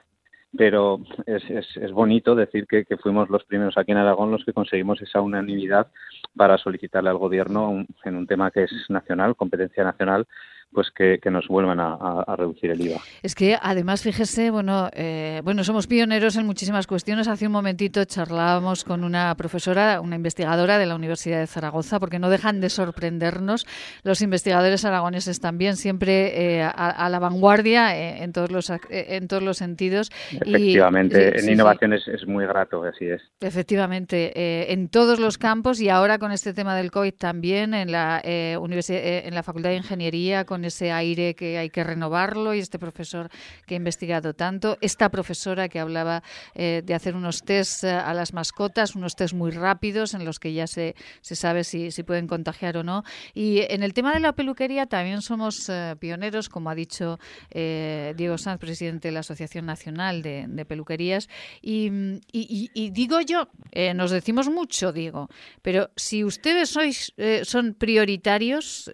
[0.56, 5.00] pero es, es, bonito decir que, fuimos los primeros aquí en Aragón los que conseguimos
[5.00, 5.88] esa unanimidad
[6.36, 10.26] para solicitarle al Gobierno en un tema que es nacional, competencia nacional,
[10.72, 13.00] pues que, nos vuelvan a, reducir el IVA.
[13.22, 17.28] Es que además, fíjese, bueno, eh, bueno, somos pioneros en muchísimas cuestiones.
[17.28, 22.18] Hace un momentito charlábamos con una profesora, una investigadora de la Universidad de Zaragoza, porque
[22.18, 23.66] no dejan de sorprendernos
[24.02, 29.42] los investigadores aragoneses también, siempre eh, a, la vanguardia eh, en todos los en todos
[29.42, 30.10] los sentidos.
[30.30, 33.22] Efectivamente, en innovación Es, muy grato, así es.
[33.40, 38.22] Efectivamente, en todos los campos y ahora con este tema del COVID también en la
[38.60, 42.78] universidad, en la Facultad de Ingeniería con ese aire que hay que renovarlo y este
[42.78, 43.30] profesor
[43.66, 46.22] que ha investigado tanto, esta profesora que hablaba
[46.54, 50.38] eh, de hacer unos test eh, a las mascotas, unos test muy rápidos en los
[50.38, 53.04] que ya se, se sabe si, si pueden contagiar o no.
[53.34, 57.18] Y en el tema de la peluquería también somos eh, pioneros, como ha dicho
[57.52, 61.28] Diego Sanz, presidente de la Asociación Nacional de, Peluquerías.
[61.60, 61.90] Y,
[62.32, 63.48] y, digo yo,
[63.94, 65.28] nos decimos mucho, Diego,
[65.60, 68.90] pero si ustedes sois, son prioritarios,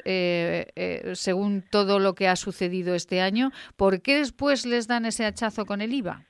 [1.15, 5.67] según todo lo que ha sucedido este año, ¿por qué después les dan ese hachazo
[5.67, 6.29] con el IVA?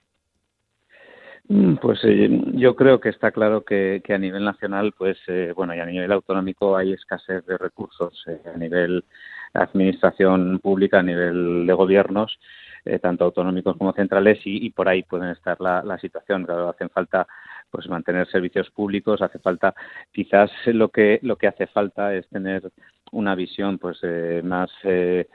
[1.49, 5.75] Mm, pues eh, yo creo que está claro que, a nivel nacional, pues eh, bueno,
[5.75, 9.05] y a nivel autonómico hay escasez de recursos eh, a nivel
[9.55, 12.39] administración pública, a nivel de gobiernos,
[13.03, 16.45] tanto autonómicos como centrales, y, por ahí pueden estar la, la situación.
[16.45, 17.27] Claro, hacen falta
[17.71, 19.75] pues mantener servicios públicos, hace falta,
[20.13, 22.71] quizás lo que lo que hace falta es tener
[23.13, 25.27] una visión pues eh, más, eh,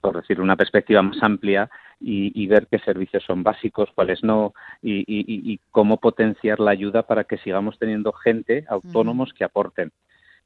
[0.00, 1.70] por decir, una perspectiva más amplia
[2.02, 7.36] y, ver qué servicios son básicos, cuáles no, y, cómo potenciar la ayuda para que
[7.36, 9.92] sigamos teniendo gente, autónomos, que aporten.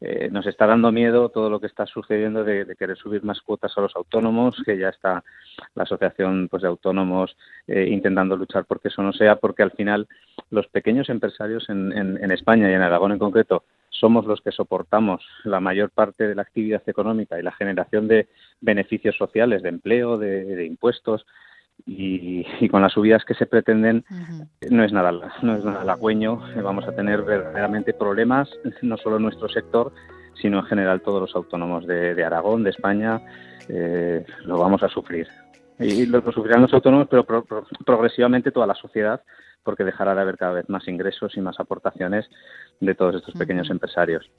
[0.00, 3.72] Eh, nos está dando miedo todo lo que está sucediendo de, querer subir más cuotas
[3.78, 5.22] a los autónomos, que ya está
[5.76, 7.36] la asociación pues, de autónomos
[7.68, 10.08] intentando luchar porque eso no sea, porque al final
[10.50, 13.62] los pequeños empresarios en, en España y en Aragón en concreto
[13.98, 18.28] somos los que soportamos la mayor parte de la actividad económica y la generación de
[18.60, 21.24] beneficios sociales, de empleo, de, impuestos,
[21.86, 24.04] y, con las subidas que se pretenden
[24.70, 25.10] no es nada
[25.42, 26.40] no es nada halagüeño.
[26.62, 28.48] Vamos a tener verdaderamente problemas
[28.82, 29.92] no solo en nuestro sector
[30.40, 33.20] sino en general todos los autónomos de, Aragón de España
[33.68, 35.28] eh, lo vamos a sufrir.
[35.78, 39.22] Y lo, sufrirán los autónomos pero progresivamente toda la sociedad
[39.64, 42.26] porque dejará de haber cada vez más ingresos y más aportaciones
[42.80, 44.30] de todos estos pequeños empresarios.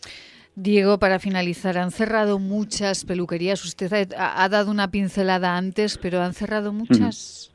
[0.56, 3.66] Diego, para finalizar, han cerrado muchas peluquerías.
[3.66, 7.52] Usted ha, dado una pincelada antes, pero han cerrado muchas.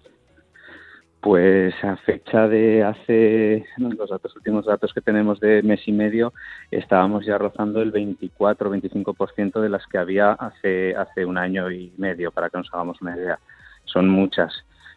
[1.23, 6.33] Pues a fecha de hace los datos, últimos datos que tenemos de mes y medio,
[6.71, 12.31] estábamos ya rozando el 24-25% de las que había hace hace un año y medio,
[12.33, 13.39] para que nos hagamos una idea.
[13.85, 14.53] Son muchas.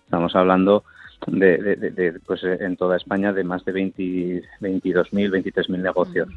[0.05, 0.84] Estamos hablando
[1.28, 6.30] de, de, pues en toda España de más de 20, 22.000, 23.000 negocios.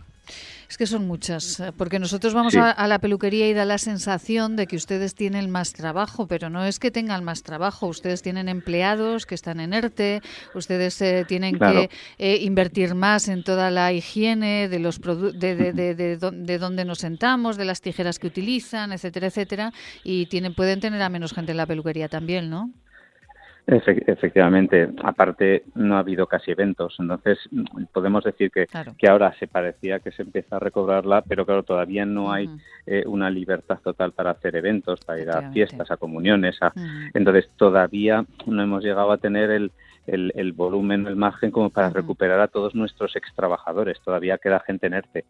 [0.69, 4.57] Es que son muchas, eh, porque nosotros vamos a, la peluquería y da la sensación
[4.57, 8.49] de que ustedes tienen más trabajo, pero no es que tengan más trabajo, ustedes tienen
[8.49, 10.23] empleados que están en ERTE,
[10.55, 15.73] ustedes eh, tienen que eh, invertir más en toda la higiene de los de, de,
[15.73, 19.73] de, de, donde nos sentamos, de las tijeras que utilizan, etcétera, etcétera,
[20.03, 22.73] y tienen pueden tener a menos gente en la peluquería también, ¿no?
[23.67, 27.39] Efectivamente, aparte no ha habido casi eventos, entonces
[27.93, 32.07] podemos decir que, que ahora se parecía que se empieza a recobrarla, pero claro, todavía
[32.07, 32.49] no hay
[32.87, 36.73] eh, una libertad total para hacer eventos, para ir a fiestas, a comuniones, a...
[37.13, 39.73] entonces todavía no hemos llegado a tener el,
[40.07, 44.61] el, el volumen, el margen como para recuperar a todos nuestros ex trabajadores, todavía queda
[44.61, 45.25] gente en ERTE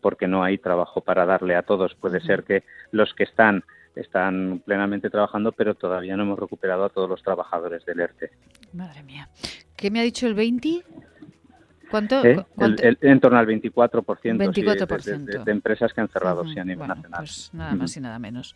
[0.00, 1.94] porque no hay trabajo para darle a todos.
[1.94, 3.62] Puede ser que los que están
[3.94, 8.30] están plenamente trabajando, pero todavía no hemos recuperado a todos los trabajadores del ERTE.
[8.72, 9.28] Madre mía.
[9.76, 10.82] ¿Qué me ha dicho el 20?
[11.90, 12.24] ¿Cuánto?
[12.24, 12.42] ¿Eh?
[13.02, 15.44] en torno al 24%, 24%.
[15.44, 17.20] de, empresas que han cerrado sí, a nivel nacional.
[17.20, 18.54] Pues nada más y nada menos.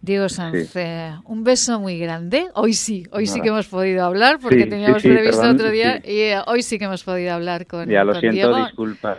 [0.00, 0.76] Diego Sanz,
[1.24, 2.46] un beso muy grande.
[2.54, 6.38] Hoy sí, hoy sí que hemos podido hablar porque teníamos previsto otro día y eh,
[6.46, 8.64] hoy sí que hemos podido hablar con, ya, lo con siento, Diego.
[8.66, 9.18] disculpas.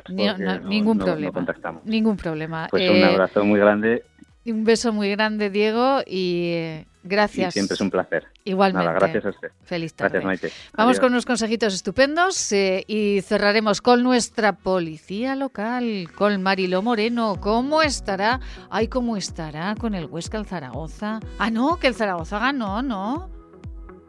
[0.63, 1.43] ningún problema.
[1.83, 2.67] ningún problema.
[2.71, 4.03] Pues un eh, abrazo muy grande
[4.45, 7.53] un beso muy grande, Diego, y eh, gracias.
[7.53, 8.27] siempre es un placer.
[8.43, 8.93] Igualmente.
[8.93, 9.51] gracias a usted.
[9.63, 10.19] Feliz tarde.
[10.19, 16.81] Gracias, Vamos con unos consejitos estupendos eh, y cerraremos con nuestra policía local, con Marilo
[16.81, 17.37] Moreno.
[17.39, 18.39] ¿Cómo estará?
[18.69, 21.19] Ay, ¿cómo estará con el Huesca el Zaragoza?
[21.37, 23.29] Ah, no, que el Zaragoza ganó, ¿no?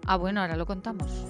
[0.07, 1.26] Ah, bueno, ahora lo contamos.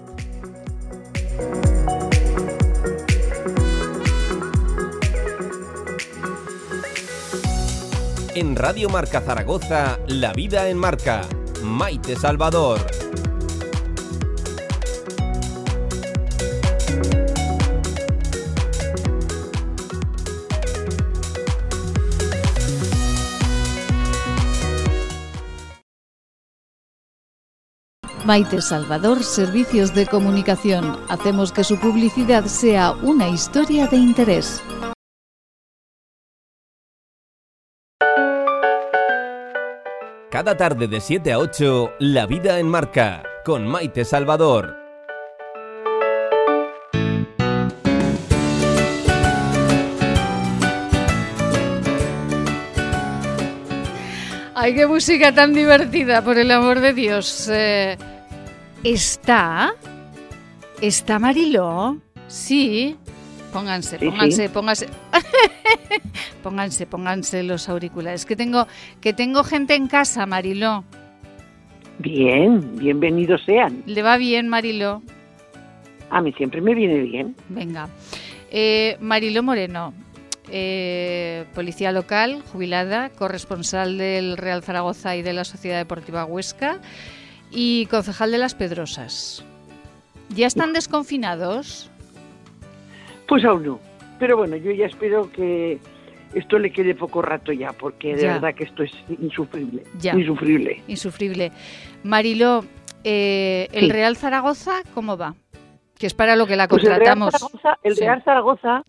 [8.41, 11.20] En Radio Marca Zaragoza, La Vida en Marca.
[11.62, 12.80] Maite Salvador.
[28.24, 30.99] Maite Salvador, Servicios de Comunicación.
[31.11, 34.62] Hacemos que su publicidad sea una historia de interés.
[40.31, 44.76] Cada tarde de 7 a 8, La Vida en Marca, con Maite Salvador.
[54.55, 57.49] Ay, qué música tan divertida, por el amor de Dios.
[57.51, 57.99] Eh,
[58.85, 59.74] ¿Está?
[60.81, 61.99] ¿Está Mariló?
[62.28, 62.99] Sí.
[63.53, 64.86] Pónganse, pónganse, pónganse.
[66.42, 68.24] pónganse, pónganse los auriculares.
[68.24, 68.66] Que tengo,
[69.01, 70.84] que tengo gente en casa, Mariló.
[71.98, 73.82] Bien, bienvenidos sean.
[73.86, 75.03] ¿Le va bien, Mariló?
[76.11, 77.36] A mí siempre me viene bien.
[77.48, 77.88] Venga.
[78.51, 79.92] Eh, Mariló Moreno,
[80.51, 86.78] eh, policía local, jubilada, corresponsal del Real Zaragoza y de la Sociedad Deportiva Huesca
[87.51, 89.44] y concejal de Las Pedrosas.
[90.34, 91.89] ¿Ya están desconfinados?
[93.31, 93.78] Pues aún no.
[94.18, 95.78] Pero bueno, yo ya espero que
[96.35, 99.85] esto le quede poco rato ya, porque de verdad que esto es insufrible.
[100.03, 100.83] Insufrible.
[100.89, 101.53] Insufrible.
[102.03, 102.64] Marilo,
[103.05, 105.37] eh, ¿el Real Zaragoza cómo va?
[105.97, 107.33] Que es para lo que la contratamos.
[107.53, 108.83] Pues el Real Zaragoza,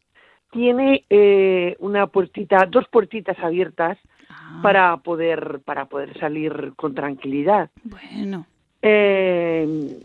[0.52, 4.60] tiene eh, una puertita, dos puertitas abiertas ah.
[4.64, 7.70] para poder para poder salir con tranquilidad.
[7.84, 8.48] Bueno.
[8.82, 10.00] Eh,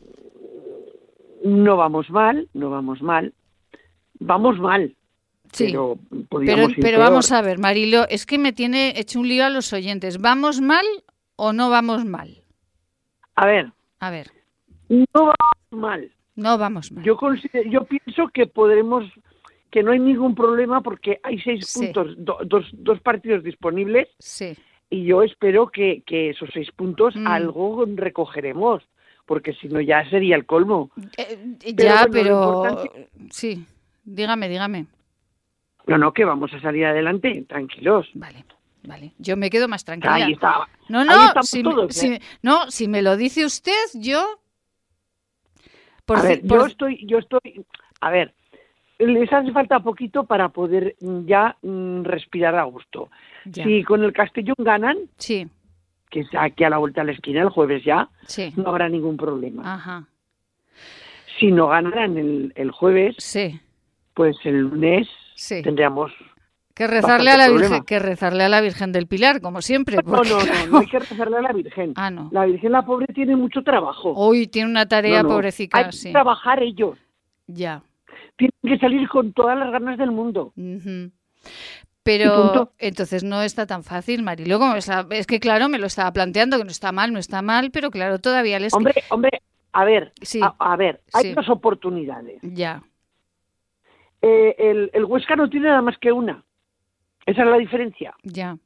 [1.43, 3.33] no vamos mal, no vamos mal
[4.19, 4.95] vamos mal.
[5.53, 5.99] Sí, pero,
[6.81, 10.19] pero, vamos a ver, Marilo, es que me tiene hecho un lío a los oyentes.
[10.21, 10.85] ¿Vamos mal
[11.37, 12.43] o no vamos mal?
[13.37, 13.73] A ver.
[14.01, 14.31] A ver.
[14.89, 15.37] No vamos
[15.71, 16.11] mal.
[16.35, 17.05] No vamos mal.
[17.05, 17.19] Yo,
[17.71, 19.05] yo pienso que podremos,
[19.71, 24.09] que no hay ningún problema porque hay seis puntos, dos, dos partidos disponibles.
[24.19, 24.57] Sí.
[24.91, 27.27] Y yo espero que, que esos seis puntos mm.
[27.27, 28.83] algo recogeremos,
[29.25, 30.91] porque si no ya sería el colmo.
[31.17, 32.85] Eh, ya, pero...
[33.31, 33.65] Sí.
[34.07, 34.87] Dígame, dígame.
[35.87, 38.09] No, no, que vamos a salir adelante, tranquilos.
[38.15, 38.45] Vale,
[38.85, 39.13] vale.
[39.19, 40.15] Yo me quedo más tranquila.
[40.15, 40.69] Ahí estaba.
[40.89, 42.21] No, no, si, me, ¿eh?
[42.43, 44.39] no, si me lo dice usted, yo...
[46.09, 47.65] a ver, yo estoy, yo estoy,
[48.01, 48.33] a ver,
[48.99, 53.11] les hace falta poquito para poder mm, ya mm, respirar a gusto.
[53.45, 53.65] Ya.
[53.65, 55.49] Si con el Castellón ganan, Sí,
[56.11, 58.53] que es aquí a la vuelta de la esquina el jueves ya, sí.
[58.57, 59.75] no habrá ningún problema.
[59.75, 60.05] Ajá.
[61.39, 63.61] Si no ganaran el, el jueves, Sí,
[64.17, 65.63] pues el lunes sí.
[65.63, 66.11] tendríamos...
[66.75, 69.97] Que rezarle a la Virgen, que rezarle a la Virgen del Pilar, como siempre.
[69.97, 71.93] No, porque, no, no, no hay que rezarle a la Virgen.
[71.97, 72.29] Ah, no.
[72.33, 74.13] La Virgen, la pobre, tiene mucho trabajo.
[74.15, 75.35] Hoy tiene una tarea No, no.
[75.37, 76.99] pobrecita, Hay que trabajar ellos.
[77.47, 77.83] Ya.
[78.37, 80.53] Tienen que salir con todas las ganas del mundo.
[82.03, 86.59] Pero entonces no está tan fácil, Marilo, como es, que claro, me lo estaba planteando,
[86.59, 88.73] que no está mal, no está mal, pero claro, todavía les...
[88.75, 89.31] Hombre, hombre,
[89.73, 90.41] a ver, Sí.
[90.43, 91.33] a, a ver, hay Sí.
[91.35, 92.39] dos oportunidades.
[92.43, 92.83] Ya,
[94.29, 96.43] Eh, el, el Huesca no tiene nada más que una.
[97.27, 98.15] Esa es la diferencia.
[98.25, 98.57] ya.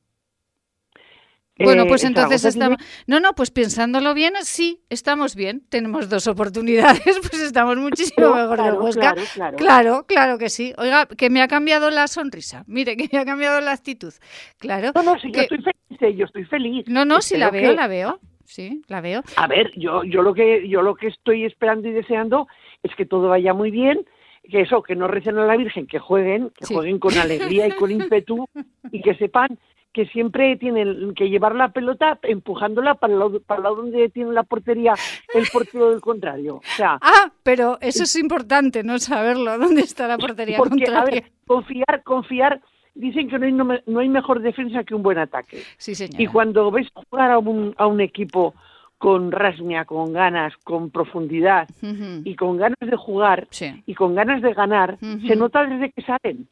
[1.63, 2.79] Bueno, Eh, pues el entonces tiene- estamos...
[3.07, 5.61] No, no, pues pensándolo bien, sí, estamos bien.
[5.69, 9.01] Tenemos dos oportunidades, pues estamos muchísimo No, mejor claro, Huesca.
[9.13, 9.57] claro, claro.
[9.59, 10.73] Claro, claro que sí.
[10.79, 12.65] Oiga, que me ha cambiado la sonrisa.
[12.67, 14.15] Mire, que me ha cambiado la actitud.
[14.59, 14.93] Claro.
[14.95, 16.87] No, no, si yo que- estoy feliz, eh, yo estoy feliz.
[16.89, 18.21] No, no, sí la veo, que- la veo.
[18.47, 19.23] Sí, la veo.
[19.37, 22.49] A ver, yo, yo lo que, yo lo que estoy esperando y deseando
[22.83, 24.07] es que todo vaya muy bien,
[24.51, 26.75] que eso, que no recen a la Virgen, que jueguen, que Sí.
[26.75, 28.47] jueguen con alegría y con ímpetu
[28.93, 29.59] y que sepan
[29.93, 34.09] que siempre tienen que llevar la pelota empujándola para el lado, para el lado donde
[34.11, 34.95] tiene la portería
[35.35, 36.57] el portero del contrario.
[36.57, 40.87] O sea, Ah, pero eso es importante, no saberlo, dónde está la portería porque, a
[40.87, 41.21] contraria.
[41.23, 42.61] ver, confiar, confiar,
[42.95, 45.63] dicen que no hay, no hay mejor defensa que un buen ataque.
[45.77, 46.23] Sí, señora.
[46.23, 48.55] Y cuando ves jugar a un, a un equipo
[49.01, 51.67] con rasmia, con ganas, con profundidad
[52.23, 53.83] y con ganas de jugar Sí.
[53.87, 56.47] y con ganas de ganar, se nota desde que salen.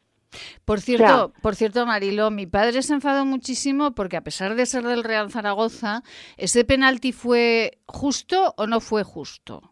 [0.65, 4.83] Por cierto, por cierto, Marilo, mi padre se enfadó muchísimo porque a pesar de ser
[4.83, 6.01] del Real Zaragoza,
[6.37, 9.71] ¿ese penalti fue justo o no fue justo?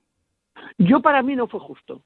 [0.78, 2.03] Yo para mí no fue justo.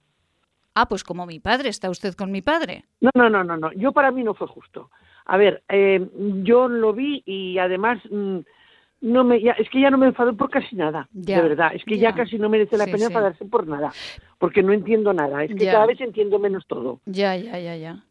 [0.73, 2.85] Ah, pues como mi padre, está usted con mi padre.
[3.01, 3.73] No, no, no, no, no.
[3.73, 4.89] Yo para mí no fue justo.
[5.25, 5.99] A ver, eh,
[6.43, 8.39] yo lo vi y además mm,
[9.01, 11.71] no me, ya- es que ya no me enfado por casi nada, Ya, de verdad.
[11.73, 12.15] Es que ya, ya.
[12.15, 13.11] casi no merece la Sí, pena sí.
[13.13, 13.91] enfadarse por nada,
[14.37, 15.43] porque no entiendo nada.
[15.43, 17.01] Es que cada vez entiendo menos todo.
[17.05, 18.03] Ya, ya, ya, ya.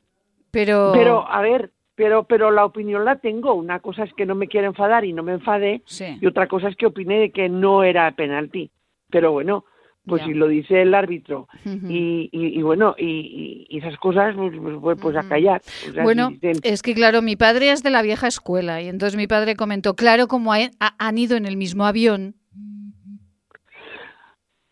[0.50, 0.90] Pero...
[0.92, 3.54] Pero, a ver, pero, pero la opinión la tengo.
[3.54, 6.18] Una cosa es que no me quiera enfadar y no me enfade, Sí.
[6.20, 8.70] y otra cosa es que opine de que no era penalti.
[9.10, 9.64] Pero bueno,
[10.10, 11.48] pues si lo dice el árbitro
[11.88, 15.28] y, y, y bueno, y, esas cosas, pues, pues, pues a Ujú.
[15.28, 15.62] callar.
[15.88, 18.82] O sea, Bueno, si dicen- es que claro, mi padre es de la vieja escuela
[18.82, 22.34] y entonces mi padre comentó, claro, como ha- ha- han ido en el mismo avión,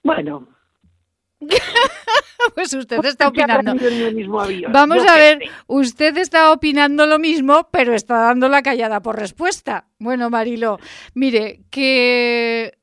[0.05, 0.49] bueno,
[2.55, 4.69] pues usted está ¿qué habrán opinando.
[4.73, 9.87] Vamos a ver, usted está opinando lo mismo, pero está dando la callada por respuesta.
[9.99, 10.79] Bueno, Marilo,
[11.15, 12.78] mire, que...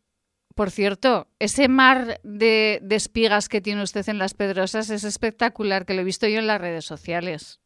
[0.56, 5.86] Por cierto, ese mar de, de espigas que tiene usted en las Pedrosas es espectacular,
[5.86, 7.60] que lo he visto yo en las redes sociales.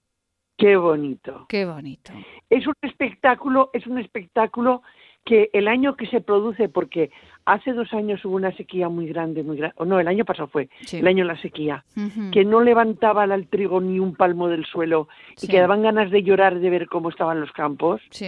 [0.57, 1.45] Qué bonito.
[1.47, 2.11] Qué bonito.
[2.49, 4.81] Es un espectáculo, es un espectáculo
[5.23, 7.11] que el año que se produce, porque
[7.45, 10.67] hace dos años hubo una sequía muy grande, muy grande, no, el año pasado fue,
[10.81, 10.97] Sí.
[10.97, 11.85] el año de la sequía,
[12.31, 15.47] que no levantaba al trigo ni un palmo del suelo y Sí.
[15.47, 18.27] que daban ganas de llorar de ver cómo estaban los campos, Sí.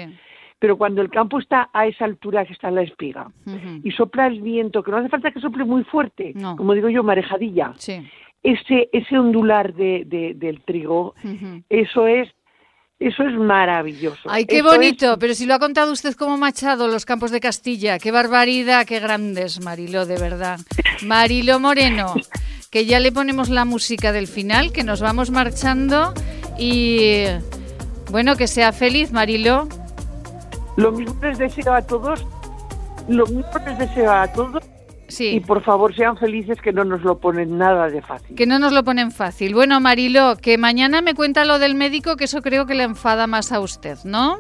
[0.62, 3.32] Pero cuando el campo está a esa altura que está en la espiga
[3.84, 6.56] y sopla el viento, que no hace falta que sople muy fuerte, No.
[6.56, 8.00] como digo yo, marejadilla, Sí.
[8.44, 11.16] ese, ese ondular de, de- del trigo,
[11.68, 12.30] eso es,
[13.00, 14.30] eso es maravilloso.
[14.30, 17.40] Ay, qué es- bonito, pero si lo ha contado usted como Machado, los campos de
[17.40, 20.60] Castilla, qué barbaridad, qué grandes, Marilo, de verdad.
[21.04, 22.14] Marilo Moreno,
[22.70, 26.14] que ya le ponemos la música del final, que nos vamos marchando
[26.60, 27.24] y
[28.12, 29.68] bueno, que sea feliz, Marilo.
[30.78, 32.26] Lo mismo les deseo a todos,
[33.08, 37.02] lo mismo les deseo a todos y Sí, por favor sean felices que no nos
[37.02, 38.34] lo ponen nada de fácil.
[38.34, 39.54] que no nos lo ponen fácil.
[39.54, 43.28] Bueno, Marilo, que mañana me cuenta lo del médico, que eso creo que le enfada
[43.28, 44.40] más a usted, ¿no?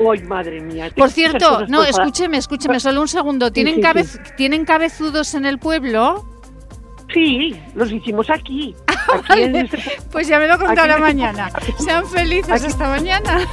[0.00, 0.90] ¡Ay, madre mía!
[0.96, 3.52] Por cierto, no, escúcheme, escúcheme, solo un segundo.
[3.52, 3.86] ¿Tienen, sí, sí.
[3.86, 6.26] cabez- ¿tienen cabezudos en el pueblo?
[7.14, 8.74] Sí, los hicimos aquí.
[8.88, 9.78] aquí Vale, en este-
[10.10, 11.52] Pues ya me lo contará me- mañana.
[11.78, 13.46] Sean felices Aquí- hasta mañana.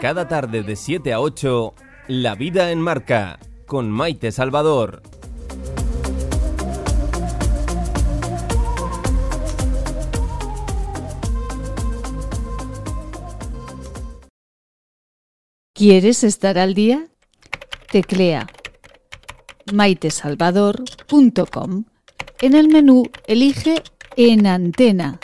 [0.00, 1.74] Cada tarde de 7 a 8,
[2.08, 5.02] La vida en marca, con Maite Salvador.
[15.72, 17.06] ¿Quieres estar al día?
[17.90, 18.46] Teclea
[19.72, 21.84] maitesalvador.com.
[22.40, 23.82] En el menú elige
[24.16, 25.18] En Antena.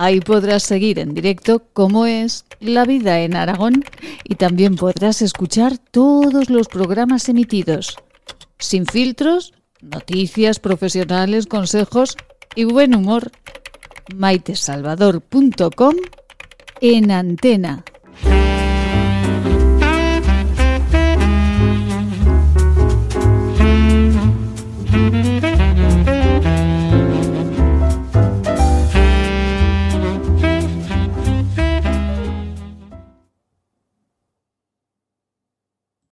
[0.00, 3.84] Ahí podrás seguir en directo cómo es la vida en Aragón
[4.22, 7.96] y también podrás escuchar todos los programas emitidos,
[8.60, 12.16] sin filtros, noticias profesionales, consejos
[12.54, 13.32] y buen humor.
[14.14, 15.94] maitesalvador.com
[16.80, 17.84] en antena.